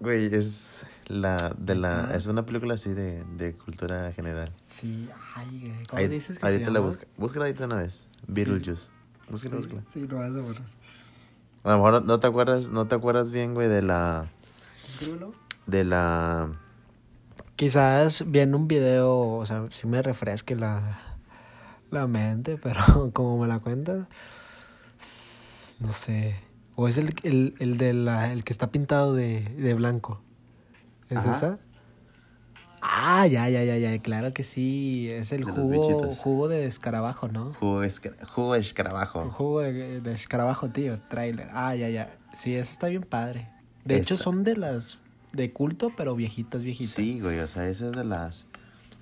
Güey, 0.00 0.26
es 0.34 0.84
la... 1.06 1.54
de 1.56 1.74
la 1.76 2.00
Ajá. 2.04 2.16
Es 2.16 2.26
una 2.26 2.44
película 2.44 2.74
así 2.74 2.90
de, 2.92 3.22
de 3.36 3.54
cultura 3.54 4.12
general. 4.12 4.52
Sí, 4.66 5.08
ay, 5.36 5.60
güey. 5.60 5.86
¿Cómo 5.88 6.00
Ahí- 6.00 6.08
dices 6.08 6.38
que 6.38 6.46
ahorita 6.46 6.64
se 6.64 6.70
la 6.72 6.78
llama? 6.80 6.86
busca. 6.86 7.06
Búscala 7.16 7.44
ahorita 7.46 7.64
una 7.66 7.76
vez. 7.76 8.08
Beetlejuice. 8.26 8.90
Búscala, 9.30 9.56
búscala. 9.56 9.82
Sí, 9.92 10.06
lo 10.08 10.16
vas 10.16 10.26
a 10.26 10.30
ver. 10.32 10.56
A 11.62 11.70
lo 11.70 11.76
mejor 11.76 11.92
no- 11.92 12.00
no 12.00 12.20
te 12.20 12.26
acuerdas, 12.26 12.68
no 12.70 12.86
te 12.88 12.94
acuerdas 12.96 13.30
bien, 13.30 13.54
güey, 13.54 13.68
de 13.68 13.82
la... 13.82 14.28
Escríbelo. 14.90 15.32
De 15.66 15.84
la... 15.84 16.50
Quizás 17.56 18.24
viendo 18.30 18.56
un 18.58 18.66
video, 18.66 19.16
o 19.16 19.46
sea, 19.46 19.66
sí 19.70 19.86
me 19.86 20.02
refresque 20.02 20.56
la, 20.56 21.00
la 21.90 22.06
mente, 22.06 22.56
pero 22.62 23.10
como 23.12 23.38
me 23.38 23.46
la 23.48 23.58
cuentas, 23.60 24.06
no 25.80 25.92
sé. 25.92 26.36
O 26.76 26.88
es 26.88 26.98
el, 26.98 27.14
el, 27.22 27.54
el, 27.60 27.78
de 27.78 27.92
la, 27.92 28.32
el 28.32 28.42
que 28.44 28.52
está 28.52 28.70
pintado 28.72 29.14
de, 29.14 29.40
de 29.40 29.74
blanco. 29.74 30.20
¿Es 31.08 31.18
Ajá. 31.18 31.30
esa? 31.32 31.58
Ah, 32.80 33.26
ya, 33.26 33.48
ya, 33.48 33.64
ya, 33.64 33.78
ya, 33.78 33.98
claro 34.02 34.34
que 34.34 34.44
sí. 34.44 35.08
Es 35.10 35.32
el 35.32 35.44
De 35.44 35.50
jugo, 35.50 36.14
jugo 36.14 36.48
de 36.48 36.66
escarabajo, 36.66 37.28
¿no? 37.28 37.54
Jugo, 37.54 37.82
esca- 37.84 38.14
jugo 38.26 38.54
de 38.54 38.60
escarabajo. 38.60 39.30
jugo 39.30 39.60
de, 39.60 40.00
de 40.00 40.12
escarabajo, 40.12 40.68
tío, 40.68 40.98
trailer. 41.08 41.48
Ah, 41.52 41.74
ya, 41.74 41.88
ya. 41.88 42.18
Sí, 42.34 42.54
eso 42.54 42.70
está 42.72 42.88
bien 42.88 43.02
padre. 43.02 43.48
De 43.84 43.96
hecho, 43.96 44.16
son 44.16 44.44
de 44.44 44.56
las 44.56 44.98
de 45.32 45.52
culto, 45.52 45.92
pero 45.96 46.14
viejitas, 46.14 46.62
viejitas. 46.62 46.92
Sí, 46.94 47.20
güey, 47.20 47.38
o 47.40 47.48
sea, 47.48 47.68
esa 47.68 47.86
es 47.86 47.92
de 47.92 48.04
las... 48.04 48.46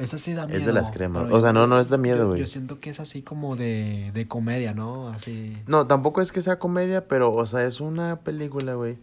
Esa 0.03 0.19
sí 0.19 0.35
da 0.35 0.47
miedo. 0.47 0.59
Es 0.61 0.67
de 0.67 0.73
las 0.73 0.91
cremas. 0.91 1.31
O 1.31 1.41
sea, 1.41 1.53
no, 1.53 1.67
no 1.67 1.79
es 1.81 1.89
de 1.89 1.99
miedo, 1.99 2.19
yo- 2.19 2.29
güey. 2.29 2.41
Yo 2.41 2.47
siento 2.47 2.81
que 2.81 2.91
es 2.91 3.01
así 3.01 3.23
como 3.23 3.57
de, 3.57 4.11
de 4.15 4.29
comedia, 4.29 4.75
¿no? 4.75 5.09
Así. 5.09 5.57
No, 5.67 5.87
tampoco 5.87 6.21
es 6.21 6.33
que 6.33 6.43
sea 6.43 6.59
comedia, 6.59 7.07
pero, 7.09 7.33
o 7.33 7.47
sea, 7.47 7.65
es 7.65 7.81
una 7.81 8.21
película, 8.21 8.75
güey, 8.75 8.99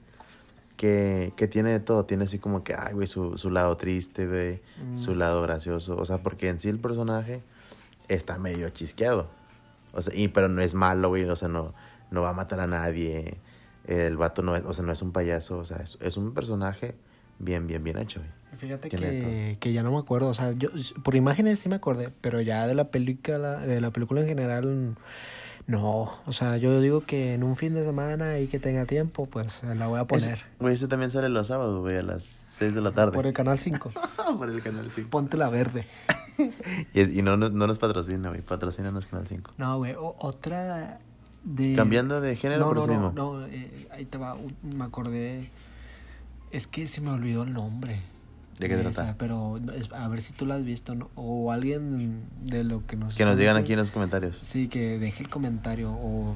que, 0.78 1.34
que 1.36 1.48
tiene 1.48 1.72
de 1.72 1.80
todo. 1.80 2.06
Tiene 2.06 2.24
así 2.26 2.40
como 2.40 2.64
que, 2.64 2.74
ay, 2.76 2.94
güey, 2.94 3.08
su, 3.08 3.38
su 3.38 3.50
lado 3.50 3.76
triste, 3.78 4.28
güey, 4.28 4.62
Mm. 4.84 5.00
su 5.00 5.16
lado 5.16 5.42
gracioso. 5.42 5.98
O 5.98 6.06
sea, 6.06 6.24
porque 6.24 6.50
en 6.50 6.60
sí 6.60 6.70
el 6.70 6.80
personaje 6.80 7.42
está 8.08 8.38
medio 8.38 8.70
chisqueado. 8.70 9.28
O 9.94 10.02
sea, 10.02 10.14
y, 10.16 10.28
pero 10.30 10.48
no 10.48 10.62
es 10.62 10.74
malo, 10.74 11.10
güey, 11.10 11.24
o 11.26 11.36
sea, 11.36 11.48
no, 11.48 11.74
no 12.12 12.22
va 12.22 12.30
a 12.30 12.34
matar 12.34 12.60
a 12.60 12.68
nadie. 12.68 13.38
El 13.86 14.18
vato 14.18 14.42
no 14.42 14.56
es, 14.56 14.64
o 14.66 14.74
sea, 14.74 14.86
no 14.86 14.92
es 14.92 15.02
un 15.02 15.12
payaso, 15.12 15.58
o 15.58 15.66
sea, 15.66 15.78
es, 15.78 15.98
es 16.02 16.16
un 16.18 16.34
personaje 16.34 16.96
bien, 17.40 17.68
bien, 17.68 17.84
bien 17.84 17.98
hecho, 17.98 18.20
güey. 18.20 18.32
Fíjate 18.58 18.90
que, 18.90 19.56
que 19.60 19.72
ya 19.74 19.84
no 19.84 19.92
me 19.92 19.98
acuerdo. 20.00 20.28
O 20.28 20.34
sea, 20.34 20.52
yo 20.52 20.70
por 21.04 21.16
imágenes 21.16 21.60
sí 21.60 21.70
me 21.70 21.76
acordé, 21.76 22.10
pero 22.22 22.42
ya 22.42 22.68
de 22.68 22.76
la 22.76 22.92
película, 22.92 23.58
de 23.60 23.80
la 23.80 23.92
película 23.92 24.20
en 24.22 24.28
general, 24.28 24.96
no. 25.66 26.12
O 26.26 26.34
sea, 26.34 26.58
yo 26.58 26.82
digo 26.82 27.02
que 27.02 27.34
en 27.36 27.44
un 27.44 27.56
fin 27.56 27.74
de 27.74 27.86
semana 27.86 28.40
y 28.40 28.48
que 28.48 28.60
tenga 28.60 28.86
tiempo, 28.86 29.28
pues 29.28 29.64
la 29.64 29.88
voy 29.88 30.00
a 30.00 30.06
poner. 30.06 30.40
Güey, 30.60 30.74
ese 30.74 30.88
también 30.90 31.10
sale 31.10 31.30
los 31.30 31.48
sábados, 31.48 31.80
güey, 31.80 31.98
a 31.98 32.02
las 32.02 32.24
6 32.26 32.74
de 32.76 32.82
la 32.82 32.92
tarde. 32.92 33.14
Por 33.14 33.28
el 33.28 33.34
canal 33.34 33.58
5. 33.58 33.92
Por 34.38 34.50
el 34.50 34.62
canal 34.62 34.92
5. 34.94 35.10
Ponte 35.10 35.38
la 35.38 35.50
verde. 35.50 35.86
Y, 36.94 37.20
y 37.20 37.22
no, 37.22 37.36
nos- 37.36 37.52
no 37.52 37.68
nos 37.68 37.78
patrocina, 37.80 38.30
güey, 38.30 38.42
patrocínanos 38.42 39.06
Canal 39.08 39.28
5. 39.28 39.56
No, 39.58 39.78
güey. 39.78 39.94
otra 39.98 40.98
de. 41.44 41.74
Cambiando 41.76 42.22
de 42.22 42.38
género, 42.38 42.62
No, 42.74 42.82
pero 42.82 42.88
no, 42.88 43.12
no, 43.12 43.40
no, 43.42 43.46
eh, 43.48 43.88
ahí 43.92 44.06
te 44.06 44.18
va, 44.18 44.38
me 44.62 44.86
acordé, 44.86 45.50
es 46.52 46.68
que 46.68 46.88
se 46.88 47.02
me 47.02 47.10
olvidó 47.12 47.44
el 47.44 47.54
nombre. 47.54 48.02
¿De 48.60 48.68
qué 48.68 48.76
trata? 48.76 49.04
esa, 49.04 49.18
pero 49.18 49.58
no, 49.62 49.72
es- 49.72 49.92
a 49.94 50.08
ver 50.10 50.20
si 50.20 50.34
tú 50.34 50.46
la 50.46 50.56
has 50.56 50.66
visto, 50.66 50.94
¿no? 50.94 51.10
o 51.16 51.52
alguien 51.52 52.24
de 52.44 52.64
lo 52.66 52.86
que 52.86 52.98
nos... 52.98 53.16
Que 53.16 53.24
nos 53.24 53.38
digan 53.38 53.56
aquí 53.56 53.72
en 53.74 53.80
los 53.80 53.92
comentarios. 53.92 54.38
Sí, 54.42 54.68
que 54.68 55.00
deje 55.00 55.24
el 55.24 55.30
comentario, 55.30 55.92
o, 55.94 56.36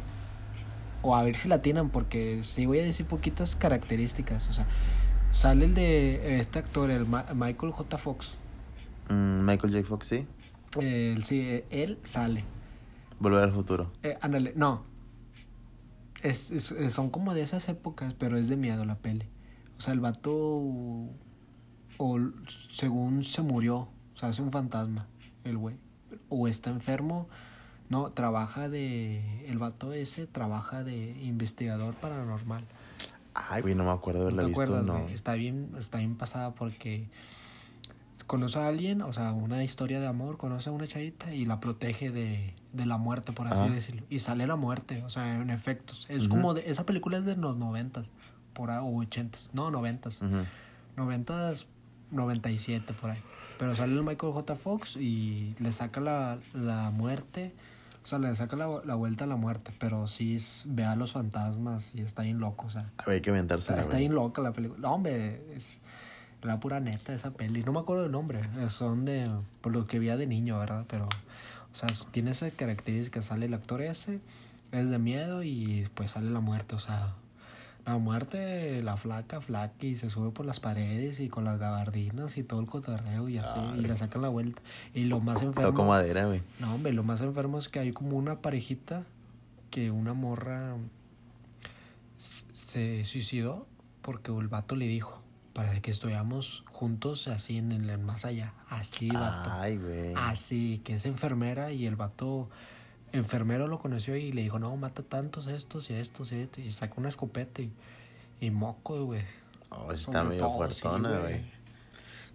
o 1.01 1.15
a 1.17 1.24
ver 1.24 1.36
si 1.36 1.50
la 1.50 1.62
tienen, 1.62 1.89
porque 1.89 2.39
sí 2.43 2.65
voy 2.65 2.79
a 2.79 2.84
decir 2.84 3.05
poquitas 3.05 3.58
características, 3.58 4.48
o 4.48 4.53
sea, 4.53 4.65
sale 5.34 5.65
el 5.65 5.74
de 5.74 6.39
este 6.39 6.60
actor, 6.60 6.89
el 6.91 7.05
Ma- 7.05 7.25
Michael 7.36 7.72
J. 7.74 7.98
Fox, 7.98 8.36
Mm, 9.10 9.41
Michael 9.43 9.74
J. 9.74 9.86
Fox, 9.86 10.08
sí. 10.08 10.25
él, 10.79 11.25
sí, 11.25 11.62
él 11.72 11.98
sale. 12.03 12.46
Volver 13.20 13.43
al 13.43 13.51
futuro. 13.51 13.91
Eh, 14.01 14.17
ándale, 14.22 14.53
no. 14.55 14.84
Es- 16.22 16.74
son 16.88 17.10
como 17.10 17.34
de 17.34 17.41
esas 17.41 17.67
épocas, 17.67 18.13
pero 18.17 18.38
es 18.38 18.48
de 18.48 18.55
miedo 18.55 18.86
la 18.86 18.96
peli. 18.96 19.25
O 19.84 19.86
sea, 19.86 19.94
el 19.94 20.00
vato. 20.00 20.32
O 21.98 22.20
según 22.72 23.25
se 23.25 23.42
murió. 23.42 23.90
O 24.13 24.16
sea, 24.16 24.30
es 24.30 24.40
un 24.40 24.50
fantasma, 24.50 25.08
el 25.44 25.58
güey. 25.58 25.75
O 26.30 26.48
está 26.48 26.70
enfermo. 26.70 27.28
No, 27.90 28.13
trabaja 28.13 28.70
de. 28.70 29.46
El 29.46 29.58
vato 29.58 29.92
ese 29.92 30.25
trabaja 30.25 30.86
de 30.86 31.22
investigador 31.22 31.96
paranormal. 31.96 32.63
Ay, 33.34 33.62
güey, 33.62 33.75
no 33.75 33.84
me 33.84 33.90
acuerdo 33.90 34.28
de 34.28 34.32
¿No 34.32 34.42
haberla 34.42 34.42
te 34.44 34.48
visto, 34.48 34.63
acuerdas, 34.63 34.86
no. 34.86 35.13
Está 35.13 35.34
bien, 35.34 35.75
está 35.78 35.98
bien 35.98 36.16
pasada 36.16 36.56
porque 36.56 37.10
conoce 38.25 38.60
a 38.60 38.70
alguien, 38.70 39.02
o 39.02 39.12
sea, 39.12 39.34
una 39.34 39.66
historia 39.66 40.00
de 40.00 40.08
amor, 40.08 40.38
conoce 40.38 40.70
a 40.70 40.72
una 40.72 40.88
chavita 40.88 41.34
y 41.36 41.46
la 41.46 41.60
protege 41.60 42.10
de, 42.10 42.54
de 42.72 42.86
la 42.86 42.98
muerte, 42.98 43.34
por 43.34 43.48
así 43.48 43.63
Ajá. 43.63 43.74
decirlo. 43.74 44.04
Y 44.10 44.20
sale 44.20 44.48
la 44.48 44.56
muerte, 44.56 45.04
o 45.04 45.10
sea, 45.10 45.42
en 45.42 45.50
efectos. 45.50 46.06
Es 46.08 46.30
como 46.30 46.54
de, 46.54 46.72
esa 46.72 46.86
película 46.86 47.18
es 47.18 47.25
de 47.25 47.36
los 47.36 47.58
noventas, 47.58 48.10
por 48.54 48.72
ahí, 48.72 48.80
o 48.82 48.98
ochentas, 49.02 49.50
no, 49.54 49.70
noventas. 49.72 50.22
Ujú. 50.22 50.44
Noventas, 50.98 51.66
97 52.12 52.94
por 52.94 53.12
ahí. 53.12 53.20
Pero 53.60 53.76
sale 53.76 53.94
el 53.94 54.04
Michael 54.04 54.34
J. 54.34 54.56
Fox 54.56 54.96
y 54.98 55.56
le 55.60 55.72
saca 55.72 56.00
la, 56.02 56.38
la 56.54 56.90
muerte. 56.92 57.54
O 58.04 58.06
sea, 58.08 58.20
le 58.20 58.36
saca 58.36 58.56
la, 58.56 58.82
la 58.84 58.96
vuelta 58.96 59.24
a 59.24 59.28
la 59.28 59.36
muerte. 59.38 59.72
Pero 59.80 60.08
sí 60.08 60.36
es- 60.36 60.66
ve 60.70 60.84
a 60.86 60.96
los 60.96 61.14
fantasmas 61.14 61.96
y 61.96 62.02
está 62.02 62.24
bien 62.24 62.40
loco. 62.40 62.68
O 62.68 62.70
sea, 62.70 62.90
hay 63.08 63.22
que 63.22 63.30
aventársela, 63.30 63.78
está, 63.78 63.88
está 63.90 63.98
bien 64.00 64.14
loca 64.14 64.42
la 64.42 64.52
película. 64.52 64.80
No, 64.82 64.94
hombre, 64.96 65.42
es 65.56 65.82
la 66.42 66.60
pura 66.60 66.80
neta 66.80 67.14
esa 67.14 67.32
peli. 67.32 67.64
No 67.64 67.72
me 67.72 67.80
acuerdo 67.80 68.04
del 68.04 68.12
nombre. 68.12 68.42
Son 68.70 69.06
de. 69.06 69.32
Por 69.62 69.72
lo 69.72 69.88
que 69.88 70.00
veía 70.00 70.18
de 70.18 70.28
niño, 70.28 70.60
¿verdad? 70.60 70.86
Pero. 70.88 71.06
O 71.06 71.76
sea, 71.76 71.88
tiene 72.12 72.32
esa 72.32 72.50
característica. 72.52 73.22
Sale 73.22 73.46
el 73.46 73.54
actor 73.54 73.82
ese. 73.82 74.20
Es 74.72 74.90
de 74.90 75.00
miedo 75.00 75.42
y 75.44 75.80
después 75.82 76.12
sale 76.12 76.30
la 76.30 76.40
muerte. 76.42 76.76
O 76.76 76.80
sea. 76.80 77.14
La 77.86 77.98
muerte, 77.98 78.82
la 78.82 78.96
flaca, 78.96 79.42
flaca, 79.42 79.86
y 79.86 79.96
se 79.98 80.10
sube 80.10 80.32
por 80.32 80.46
las 80.46 80.60
paredes 80.60 81.20
y 81.20 81.28
con 81.28 81.44
las 81.44 81.60
gabardinas 81.60 82.38
y 82.38 82.44
todo 82.44 82.62
el 82.62 82.68
cotorreo 82.68 83.28
y 83.28 83.38
así, 83.38 83.60
y 83.78 83.82
le 83.82 83.96
sacan 83.98 84.22
la 84.22 84.30
vuelta. 84.30 84.62
Y 84.94 85.04
lo 85.04 85.20
más 85.20 85.42
enfermo. 85.42 85.72
Toco 85.72 85.84
madera, 85.84 86.25
güey. 86.25 86.42
No, 86.60 86.75
hombre, 86.75 86.94
lo 86.94 87.04
más 87.04 87.22
enfermo 87.22 87.60
es 87.60 87.68
que 87.68 87.80
hay 87.80 87.92
como 87.92 88.18
una 88.18 88.40
parejita 88.40 89.04
que 89.70 89.92
una 89.92 90.13
morra 90.13 90.75
se 92.16 93.04
suicidó 93.06 93.68
porque 94.02 94.32
el 94.32 94.48
vato 94.48 94.75
le 94.75 94.88
dijo 94.88 95.22
para 95.54 95.80
que 95.82 95.92
estuviéramos 95.92 96.63
juntos 96.72 97.28
así 97.28 97.58
en 97.58 97.72
el 97.72 97.98
más 98.00 98.25
allá. 98.25 98.54
Así, 98.70 99.10
vato. 99.10 99.52
Ay, 99.52 99.78
güey. 99.78 100.13
Así, 100.16 100.82
que 100.84 100.96
es 100.96 101.06
enfermera 101.06 101.72
y 101.72 101.86
el 101.86 101.96
vato 101.96 102.50
enfermero 103.13 103.67
lo 103.67 103.79
conoció 103.79 104.15
y 104.15 104.32
le 104.32 104.41
dijo, 104.41 104.60
no, 104.60 104.75
mata 104.75 105.01
tantos 105.03 105.48
estos 105.48 105.89
y 105.89 105.93
estos 105.93 106.32
y 106.32 106.41
estos. 106.41 106.63
Y 106.63 106.72
sacó 106.72 107.00
una 107.00 107.10
escopeta 107.10 107.62
y, 107.62 107.72
y 108.41 108.51
mocos, 108.51 109.01
güey. 109.05 109.22
Oh, 109.70 109.91
está 109.91 110.12
Sobre 110.12 110.24
medio 110.29 110.51
fuertona, 110.55 111.20
güey. 111.20 111.41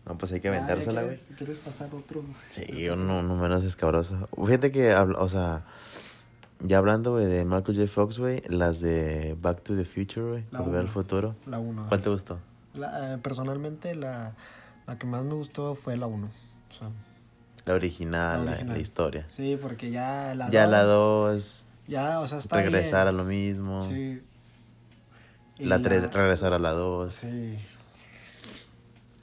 No, 0.07 0.17
pues 0.17 0.33
hay 0.33 0.41
que 0.41 0.49
aventársela, 0.49 1.03
güey. 1.03 1.17
¿Quieres, 1.17 1.37
¿Quieres 1.37 1.59
pasar 1.59 1.95
otro? 1.95 2.23
Sí, 2.49 2.89
uno, 2.89 3.21
uno 3.21 3.37
menos 3.37 3.63
escabroso. 3.65 4.27
Fíjate 4.45 4.73
que, 4.73 4.93
habla- 4.93 5.19
o 5.19 5.29
sea, 5.29 5.65
ya 6.61 6.79
hablando, 6.79 7.13
güey, 7.13 7.27
de 7.27 7.45
Michael 7.45 7.77
J. 7.79 7.89
Fox, 7.89 8.19
güey, 8.19 8.43
las 8.49 8.81
de 8.81 9.37
Back 9.41 9.63
to 9.63 9.77
the 9.77 9.85
Future, 9.85 10.27
güey, 10.31 10.45
Volver 10.51 10.81
al 10.81 10.89
futuro. 10.89 11.35
La 11.47 11.59
uno. 11.59 11.87
¿Cuál 11.89 12.01
te 12.03 12.09
gustó? 12.11 12.39
La- 12.75 13.15
eh, 13.15 13.19
personalmente, 13.19 13.95
la, 13.95 14.35
la 14.87 14.99
que 14.99 15.07
más 15.07 15.23
me 15.25 15.35
gustó 15.35 15.75
fue 15.75 15.97
la 15.97 16.07
1. 16.07 16.27
O 16.27 16.73
sea, 16.73 16.89
La 17.65 17.75
original, 17.75 18.39
La 18.41 18.45
la, 18.45 18.51
original. 18.53 18.75
la 18.77 18.81
historia. 18.83 19.25
sí, 19.29 19.59
porque 19.61 19.91
ya 19.91 20.35
la 20.35 20.51
ya 20.51 20.67
la 20.67 20.85
dos- 20.85 21.65
2, 21.65 21.89
Ya, 21.89 22.21
o 22.21 22.27
sea, 22.29 22.39
está 22.39 22.57
regresar 22.57 23.09
a 23.09 23.13
lo 23.13 23.25
mismo. 23.25 23.83
Sí. 23.83 24.21
Y 25.59 25.65
La 25.65 25.81
3, 25.83 26.13
regresar 26.13 26.53
a 26.53 26.59
la 26.59 26.71
2. 26.71 27.13
Sí. 27.13 27.59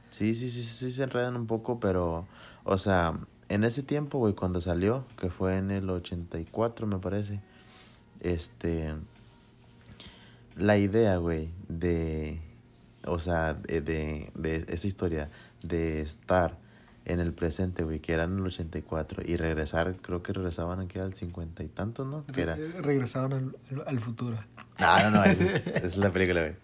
Sí, 0.09 0.33
sí, 0.33 0.49
sí, 0.49 0.63
sí, 0.63 0.91
se 0.91 1.03
enredan 1.03 1.35
un 1.35 1.45
poco, 1.47 1.79
pero, 1.79 2.25
o 2.63 2.77
sea, 2.77 3.17
en 3.49 3.63
ese 3.63 3.83
tiempo, 3.83 4.17
güey, 4.19 4.33
cuando 4.33 4.61
salió, 4.61 5.05
que 5.19 5.29
fue 5.29 5.57
en 5.57 5.71
el 5.71 5.89
84, 5.89 6.87
me 6.87 6.99
parece, 6.99 7.41
este, 8.21 8.93
la 10.55 10.77
idea, 10.77 11.17
güey, 11.17 11.49
de, 11.67 12.39
o 13.05 13.19
sea, 13.19 13.53
de, 13.55 13.81
de, 13.81 14.31
de 14.35 14.65
esa 14.69 14.87
historia, 14.87 15.27
de 15.63 16.01
estar 16.01 16.57
en 17.05 17.19
el 17.19 17.33
presente, 17.33 17.83
güey, 17.83 17.99
que 17.99 18.13
eran 18.13 18.37
el 18.39 18.45
84, 18.45 19.23
y 19.25 19.37
regresar, 19.37 19.95
creo 20.01 20.23
que 20.23 20.33
regresaban 20.33 20.79
aquí 20.79 20.97
al 20.99 21.13
50 21.13 21.63
y 21.63 21.67
tantos, 21.67 22.07
¿no? 22.07 22.25
Que 22.25 22.41
era... 22.41 22.55
Re- 22.55 22.81
Regresaban 22.81 23.33
al, 23.33 23.83
al 23.87 23.99
futuro. 23.99 24.37
No, 24.79 24.99
no, 25.03 25.11
no, 25.11 25.23
esa 25.23 25.43
es, 25.43 25.67
es 25.83 25.97
la 25.97 26.09
película, 26.11 26.41
güey. 26.41 26.55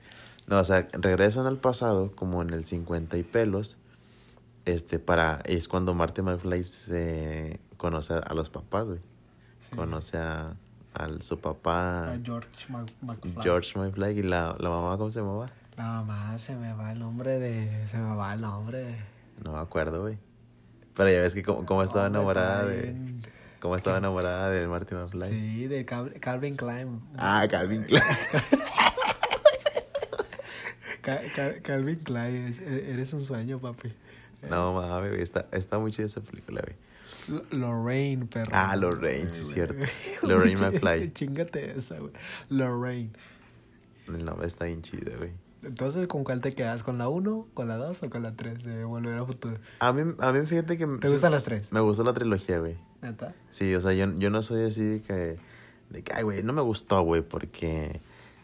No, 0.47 0.57
o 0.59 0.65
sea, 0.65 0.87
regresan 0.93 1.45
al 1.45 1.57
pasado, 1.57 2.11
como 2.15 2.41
en 2.41 2.49
el 2.51 2.65
50 2.65 3.17
y 3.17 3.23
pelos, 3.23 3.77
este, 4.65 4.99
para, 4.99 5.41
es 5.45 5.67
cuando 5.67 5.93
Marty 5.93 6.21
McFly 6.23 6.63
se 6.63 7.59
conoce 7.77 8.13
a 8.15 8.33
los 8.33 8.49
papás, 8.49 8.85
güey. 8.85 8.99
Sí. 9.59 9.75
Conoce 9.75 10.17
a, 10.17 10.55
al 10.95 11.21
su 11.21 11.39
papá, 11.39 12.09
A 12.11 12.19
George 12.23 12.49
Mc- 12.69 12.91
McFly. 13.01 13.35
George 13.43 13.79
McFly, 13.79 14.19
y 14.19 14.23
la, 14.23 14.55
la 14.59 14.69
mamá, 14.69 14.97
¿cómo 14.97 15.11
se 15.11 15.19
llamaba? 15.19 15.51
La 15.77 15.83
mamá 15.85 16.37
se 16.39 16.55
me 16.55 16.73
va 16.73 16.91
el 16.91 16.99
nombre 16.99 17.37
de. 17.39 17.87
Se 17.87 17.97
me 17.97 18.15
va 18.15 18.33
el 18.33 18.41
nombre. 18.41 18.97
No 19.43 19.53
me 19.53 19.59
acuerdo, 19.59 20.01
güey. 20.01 20.17
Pero 20.95 21.09
ya 21.09 21.21
ves 21.21 21.33
que 21.33 21.43
cómo, 21.43 21.83
estaba 21.83 22.07
enamorada 22.07 22.65
de... 22.65 22.95
Cómo 23.59 23.75
estaba 23.75 23.97
enamorada 23.99 24.49
de 24.49 24.67
Marty 24.67 24.95
McFly. 24.95 25.27
Sí, 25.27 25.67
de 25.67 25.85
Cal- 25.85 26.13
Calvin 26.19 26.55
Klein. 26.55 26.99
Ah, 27.17 27.45
Calvin 27.49 27.83
Klein. 27.83 28.03
Ca- 31.01 31.21
Ca- 31.35 31.61
Calvin 31.63 31.99
Klein, 31.99 32.53
e- 32.61 32.91
eres 32.93 33.13
un 33.13 33.21
sueño, 33.21 33.59
papi. 33.59 33.91
No 34.49 34.73
mames, 34.73 35.19
está, 35.19 35.47
está 35.51 35.79
muy 35.79 35.91
chida 35.91 36.05
esa 36.07 36.21
película, 36.21 36.61
güey. 36.61 36.75
L- 37.29 37.59
Lorraine, 37.59 38.25
perro. 38.27 38.51
Ah, 38.53 38.75
Lorraine, 38.75 39.33
sí 39.33 39.41
es 39.41 39.47
cierto. 39.53 39.75
Lorraine 40.27 40.59
McFly. 40.59 41.11
Chingate 41.13 41.75
esa, 41.77 41.97
güey. 41.99 42.11
Lorraine. 42.49 43.11
Nombre 44.07 44.47
está 44.47 44.65
bien 44.65 44.81
chido, 44.81 45.17
güey. 45.17 45.31
Entonces, 45.63 46.07
¿con 46.07 46.23
cuál 46.23 46.41
te 46.41 46.53
quedas? 46.53 46.81
¿Con 46.83 46.97
la 46.97 47.07
1, 47.07 47.47
con 47.53 47.67
la 47.67 47.77
2 47.77 48.03
o 48.03 48.09
con 48.09 48.23
la 48.23 48.35
3 48.35 48.63
de 48.63 48.83
Volver 48.83 49.17
a 49.19 49.25
Futuro? 49.25 49.57
A 49.79 49.93
mí, 49.93 50.13
a 50.19 50.31
mí 50.31 50.45
fíjate 50.45 50.77
que... 50.77 50.87
¿Te 50.87 51.07
sí, 51.07 51.13
gustan 51.13 51.31
las 51.31 51.43
tres? 51.43 51.71
Me 51.71 51.79
gustó 51.79 52.03
la 52.03 52.13
trilogía, 52.13 52.59
güey. 52.59 52.77
¿Neta? 53.01 53.33
Sí, 53.49 53.73
o 53.75 53.81
sea, 53.81 53.93
yo, 53.93 54.11
yo 54.17 54.29
no 54.29 54.41
soy 54.41 54.63
así 54.63 54.83
de 54.83 55.01
que... 55.01 55.37
De 55.89 56.03
que, 56.03 56.13
ay, 56.13 56.23
güey, 56.23 56.41
no 56.43 56.53
me 56.53 56.61
gustó, 56.61 57.01
güey, 57.03 57.21
porque... 57.21 58.01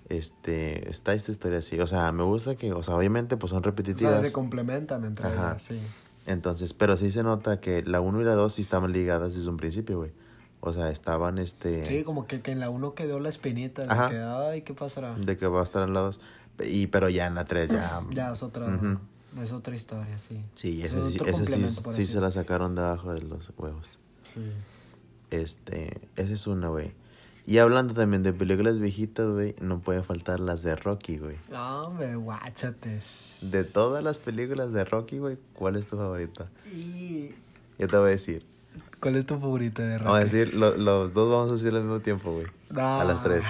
Este... 0.09 0.89
Está 0.89 1.13
esta 1.13 1.31
historia 1.31 1.59
así. 1.59 1.79
O 1.79 1.87
sea, 1.87 2.11
me 2.11 2.23
gusta 2.23 2.55
que... 2.55 2.71
O 2.73 2.83
sea, 2.83 2.95
obviamente, 2.95 3.35
pues 3.37 3.49
son 3.49 3.59
O 3.59 3.61
sea, 3.63 3.71
repetitivas. 3.71 4.21
se 4.21 4.31
complementan 4.31 5.03
entre 5.03 5.25
Ajá. 5.27 5.49
ellas, 5.51 5.63
sí. 5.63 5.79
Entonces, 6.27 6.73
pero 6.73 6.97
sí 6.97 7.09
se 7.09 7.23
nota 7.23 7.59
que 7.59 7.81
la 7.83 8.01
1 8.01 8.21
y 8.21 8.25
la 8.25 8.33
2 8.35 8.53
sí 8.53 8.61
estaban 8.61 8.91
ligadas 8.91 9.33
desde 9.33 9.49
un 9.49 9.57
principio, 9.57 9.97
güey. 9.97 10.11
O 10.59 10.73
sea, 10.73 10.89
estaban, 10.89 11.37
este... 11.37 11.85
Sí, 11.85 12.03
como 12.03 12.27
que, 12.27 12.41
que 12.41 12.51
en 12.51 12.59
la 12.59 12.69
1 12.69 12.93
quedó 12.95 13.19
la 13.19 13.29
espinita 13.29 13.83
de 13.83 13.91
Ajá. 13.91 14.09
que, 14.09 14.19
ay, 14.19 14.61
¿qué 14.63 14.73
pasará? 14.73 15.15
De 15.15 15.37
que 15.37 15.47
va 15.47 15.61
a 15.61 15.63
estar 15.63 15.83
en 15.87 15.93
la 15.93 16.01
2. 16.01 16.19
Y, 16.65 16.87
pero 16.87 17.09
ya 17.09 17.27
en 17.27 17.35
la 17.35 17.45
3 17.45 17.69
ya... 17.71 18.01
Ya 18.11 18.31
es 18.33 18.41
otra, 18.43 18.67
es 19.41 19.51
otra 19.51 19.75
historia, 19.75 20.17
sí. 20.17 20.43
Sí, 20.55 20.81
Es 20.83 20.93
ese 20.93 21.11
sí, 21.11 21.19
otro 21.19 21.31
ese 21.31 21.45
sí, 21.69 21.81
sí 21.93 22.05
se 22.05 22.19
la 22.21 22.31
sacaron 22.31 22.75
debajo 22.75 23.13
de 23.13 23.21
los 23.21 23.51
huevos. 23.57 23.97
Sí. 24.23 24.41
Este, 25.31 25.99
esa 26.15 26.33
es 26.33 26.47
una, 26.47 26.69
güey. 26.69 26.91
Y 27.45 27.59
hablando 27.59 27.93
también 27.93 28.23
de 28.23 28.33
películas 28.33 28.77
viejitas, 28.79 29.27
güey, 29.29 29.55
no 29.61 29.79
puede 29.79 30.03
faltar 30.03 30.39
las 30.41 30.63
de 30.63 30.75
Rocky, 30.75 31.17
güey. 31.17 31.37
No, 31.49 31.85
hombre, 31.87 32.15
guáchates. 32.15 33.39
De 33.51 33.63
todas 33.63 34.03
las 34.03 34.17
películas 34.17 34.73
de 34.73 34.83
Rocky, 34.83 35.17
güey, 35.19 35.37
¿cuál 35.53 35.75
es 35.77 35.87
tu 35.87 35.95
favorita? 35.95 36.47
Y... 36.73 37.31
Yo 37.79 37.87
te 37.87 37.95
voy 37.97 38.07
a 38.07 38.11
decir. 38.11 38.45
¿Cuál 38.99 39.15
es 39.15 39.25
tu 39.25 39.37
favorita 39.39 39.83
de 39.83 39.97
Rocky? 39.97 40.05
Vamos 40.05 40.19
a 40.19 40.23
decir, 40.23 40.53
lo- 40.55 40.75
los 40.75 41.13
dos 41.13 41.29
vamos 41.31 41.49
a 41.51 41.53
decir 41.53 41.73
al 41.73 41.83
mismo 41.83 41.99
tiempo, 41.99 42.33
güey. 42.33 42.47
No. 42.69 42.99
A 42.99 43.05
las 43.05 43.23
tres. 43.23 43.43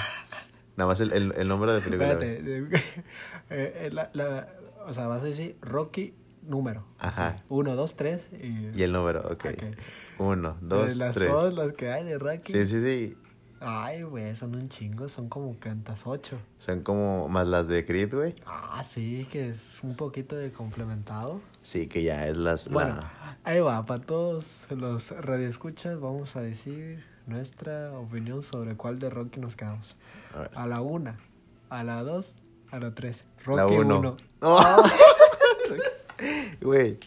Nada 0.77 0.88
más 0.88 1.00
el, 1.01 1.12
el, 1.12 1.34
el 1.36 1.48
nombre 1.48 1.71
de 1.73 1.80
la 1.80 1.84
película. 1.84 2.12
Espérate. 2.13 2.69
Eh, 3.49 3.73
eh, 3.86 3.89
la, 3.91 4.10
la- 4.13 4.47
o 4.88 4.93
sea, 4.93 5.08
vas 5.08 5.21
a 5.21 5.25
decir 5.25 5.58
Rocky 5.62 6.13
número. 6.43 6.86
Ajá. 6.99 7.30
así. 7.30 7.43
Uno, 7.49 7.75
dos, 7.75 7.95
tres 7.95 8.28
y... 8.41 8.69
Y 8.78 8.84
el 8.84 8.91
número, 8.93 9.21
ok. 9.21 9.45
Ok. 9.54 9.63
Uno, 10.19 10.58
dos, 10.62 10.95
las, 10.97 11.13
tres. 11.13 11.30
Todas 11.30 11.54
las 11.54 11.73
que 11.73 11.89
hay 11.91 12.04
de 12.06 12.17
Rocky. 12.17 12.51
Sí, 12.54 12.65
sí, 12.65 12.82
sí. 12.84 13.17
Ay, 13.60 14.04
güey, 14.04 14.36
son 14.36 14.54
un 14.56 14.69
chingo. 14.69 15.10
Son 15.10 15.30
como 15.30 15.58
cantas 15.60 16.06
ocho. 16.06 16.38
Son 16.60 16.82
como 16.84 17.28
más 17.28 17.47
las 17.47 17.67
de 17.67 17.86
Creed, 17.86 18.13
güey. 18.13 18.36
Ah, 18.45 18.84
sí, 18.88 19.28
que 19.32 19.49
es 19.49 19.80
un 19.84 19.95
poquito 19.95 20.36
de 20.36 20.51
complementado. 20.51 21.41
Sí, 21.63 21.88
que 21.88 22.04
ya 22.04 22.28
es 22.28 22.38
las... 22.38 22.69
Bueno, 22.69 22.95
la- 22.97 23.38
ahí 23.43 23.60
va, 23.62 23.86
para 23.86 24.01
todos 24.04 24.67
los 24.71 25.12
radioescuchas 25.12 25.99
vamos 25.99 26.36
a 26.36 26.41
decir 26.41 27.04
nuestra 27.27 27.91
opinión 27.91 28.41
sobre 28.43 28.75
cuál 28.75 28.97
de 28.99 29.09
Rocky 29.09 29.39
nos 29.39 29.55
quedamos. 29.55 29.95
a 30.55 30.65
la 30.67 30.81
una, 30.81 31.17
a 31.69 31.83
la 31.83 32.01
dos, 32.03 32.33
a 32.71 32.79
la 32.79 32.93
tres. 32.95 33.25
La 33.45 33.63
Rocky 33.63 33.75
uno. 33.75 33.99
uno. 33.99 34.17
Oh. 34.41 34.83
Güey. 36.61 36.97